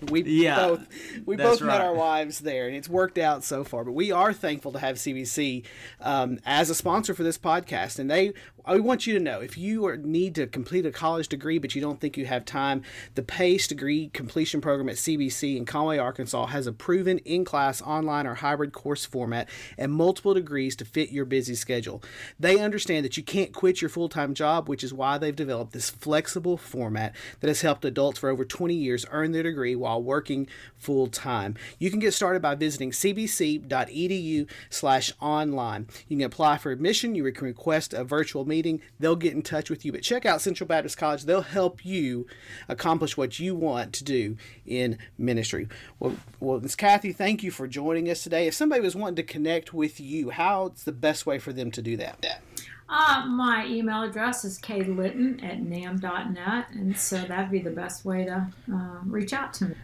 we 0.09 0.23
Yeah, 0.25 0.57
both 0.57 0.87
we 1.27 1.37
both 1.37 1.61
met 1.61 1.81
our 1.81 1.95
wives 1.95 2.41
there, 2.41 2.67
and 2.67 2.77
it's 2.77 2.89
worked 2.89 3.19
out 3.19 3.45
so 3.45 3.65
far. 3.65 3.85
But 3.85 3.93
we 3.93 4.13
are 4.13 4.33
thankful 4.33 4.73
to 4.73 4.79
have 4.79 4.97
CBC 4.97 5.65
um, 6.01 6.39
as 6.47 6.71
a 6.71 6.75
sponsor 6.75 7.15
for 7.15 7.23
this 7.23 7.39
podcast, 7.39 7.99
and 7.99 8.11
they. 8.11 8.33
I 8.71 8.79
want 8.79 9.05
you 9.05 9.15
to 9.15 9.21
know 9.21 9.41
if 9.41 9.59
you 9.59 9.85
are, 9.87 9.97
need 9.97 10.37
to 10.37 10.47
complete 10.47 10.87
a 10.87 10.93
college 10.93 11.27
degree, 11.27 11.59
but 11.59 11.75
you 11.75 11.81
don't 11.81 11.99
think 11.99 12.17
you 12.17 12.27
have 12.27 12.45
time, 12.45 12.83
the 13.17 13.23
PACE 13.25 13.67
degree 13.67 14.11
completion 14.15 14.61
program 14.61 14.89
at 14.89 14.95
CBC 14.95 15.57
in 15.57 15.65
Conway, 15.65 15.99
Arkansas, 15.99 16.47
has 16.47 16.69
a 16.69 16.73
proven 16.73 17.19
in-class, 17.19 17.83
online, 17.83 18.29
or 18.29 18.35
hybrid 18.35 18.73
course 18.73 19.05
format 19.05 19.49
and 19.77 19.91
multiple 19.91 20.35
degrees 20.35 20.77
to 20.77 20.85
fit 20.85 21.11
your 21.11 21.25
busy 21.25 21.57
schedule. 21.57 22.01
They 22.39 22.61
understand 22.61 23.05
that 23.05 23.17
you 23.17 23.25
can't 23.25 23.53
quit 23.53 23.83
your 23.83 23.89
full-time 23.89 24.35
job, 24.35 24.69
which 24.69 24.85
is 24.85 24.95
why 24.95 25.19
they've 25.19 25.35
developed 25.35 25.73
this 25.73 25.91
flexible 25.91 26.57
format 26.57 27.17
that 27.41 27.49
has 27.49 27.63
helped 27.63 27.85
adults 27.85 28.21
for 28.21 28.29
over 28.29 28.45
20 28.45 28.73
years 28.73 29.05
earn 29.11 29.33
their 29.33 29.43
degree 29.43 29.75
while 29.75 30.01
working 30.01 30.47
full-time. 30.77 31.57
You 31.81 31.91
can 31.91 31.99
get 31.99 32.15
started 32.15 32.41
by 32.41 32.55
visiting 32.55 32.93
cbc.edu 32.93 34.49
slash 34.69 35.13
online. 35.21 35.89
You 36.07 36.19
can 36.19 36.27
apply 36.27 36.59
for 36.59 36.71
admission. 36.71 37.17
You 37.17 37.33
can 37.33 37.49
request 37.49 37.93
a 37.93 38.05
virtual 38.05 38.45
meeting. 38.61 38.83
They'll 38.99 39.16
get 39.16 39.33
in 39.33 39.42
touch 39.42 39.70
with 39.70 39.85
you. 39.85 39.92
But 39.92 40.03
check 40.03 40.27
out 40.27 40.42
Central 40.42 40.66
Baptist 40.66 40.99
College. 40.99 41.25
They'll 41.25 41.40
help 41.40 41.85
you 41.85 42.27
accomplish 42.68 43.16
what 43.16 43.38
you 43.38 43.55
want 43.55 43.94
to 43.94 44.05
do 44.05 44.37
in 44.66 44.99
ministry. 45.16 45.66
Well, 45.99 46.16
well, 46.40 46.61
Ms. 46.61 46.77
Kathy, 46.77 47.12
thank 47.12 47.42
you 47.42 47.51
for 47.51 47.66
joining 47.66 48.11
us 48.11 48.23
today. 48.23 48.46
If 48.46 48.55
somebody 48.55 48.83
was 48.83 48.94
wanting 48.94 49.16
to 49.16 49.23
connect 49.23 49.73
with 49.73 49.99
you, 49.99 50.31
how's 50.31 50.85
the 50.85 50.92
best 50.92 51.25
way 51.25 51.38
for 51.38 51.53
them 51.53 51.70
to 51.70 51.81
do 51.81 51.96
that? 51.96 52.42
Uh, 52.88 53.25
my 53.27 53.66
email 53.66 54.03
address 54.03 54.44
is 54.44 54.59
klitton 54.59 55.42
at 55.44 55.61
namb.net, 55.61 56.66
and 56.73 56.99
so 56.99 57.18
that'd 57.18 57.51
be 57.51 57.61
the 57.61 57.70
best 57.70 58.05
way 58.05 58.25
to 58.25 58.49
uh, 58.73 58.99
reach 59.07 59.33
out 59.33 59.55
to 59.55 59.66
me. 59.66 59.75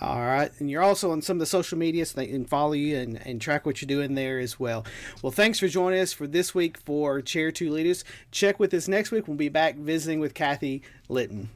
All 0.00 0.20
right. 0.20 0.50
And 0.58 0.70
you're 0.70 0.82
also 0.82 1.10
on 1.10 1.22
some 1.22 1.36
of 1.36 1.40
the 1.40 1.46
social 1.46 1.78
media, 1.78 2.06
so 2.06 2.18
they 2.18 2.26
can 2.26 2.44
follow 2.44 2.72
you 2.72 2.96
and, 2.96 3.26
and 3.26 3.40
track 3.40 3.66
what 3.66 3.82
you're 3.82 3.86
doing 3.86 4.14
there 4.14 4.38
as 4.38 4.58
well. 4.60 4.84
Well, 5.22 5.32
thanks 5.32 5.58
for 5.58 5.68
joining 5.68 6.00
us 6.00 6.12
for 6.12 6.26
this 6.26 6.54
week 6.54 6.78
for 6.78 7.20
Chair 7.20 7.50
2 7.50 7.70
Leaders. 7.70 8.04
Check 8.30 8.60
with 8.60 8.72
us 8.74 8.88
next 8.88 9.10
week. 9.10 9.26
We'll 9.26 9.36
be 9.36 9.48
back 9.48 9.76
visiting 9.76 10.20
with 10.20 10.34
Kathy 10.34 10.82
Litton. 11.08 11.48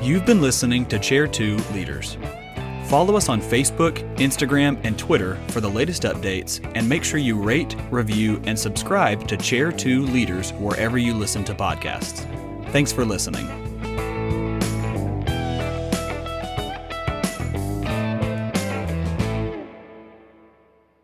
You've 0.00 0.26
been 0.26 0.42
listening 0.42 0.86
to 0.86 0.98
Chair 0.98 1.26
2 1.26 1.58
Leaders. 1.74 2.16
Follow 2.86 3.16
us 3.16 3.28
on 3.28 3.40
Facebook, 3.40 3.96
Instagram, 4.16 4.78
and 4.84 4.98
Twitter 4.98 5.36
for 5.48 5.60
the 5.60 5.70
latest 5.70 6.02
updates, 6.02 6.60
and 6.74 6.86
make 6.86 7.04
sure 7.04 7.18
you 7.18 7.40
rate, 7.40 7.74
review, 7.90 8.42
and 8.44 8.58
subscribe 8.58 9.26
to 9.28 9.36
Chair 9.36 9.72
2 9.72 10.02
Leaders 10.06 10.52
wherever 10.54 10.98
you 10.98 11.14
listen 11.14 11.44
to 11.44 11.54
podcasts. 11.54 12.26
Thanks 12.70 12.92
for 12.92 13.04
listening. 13.04 13.71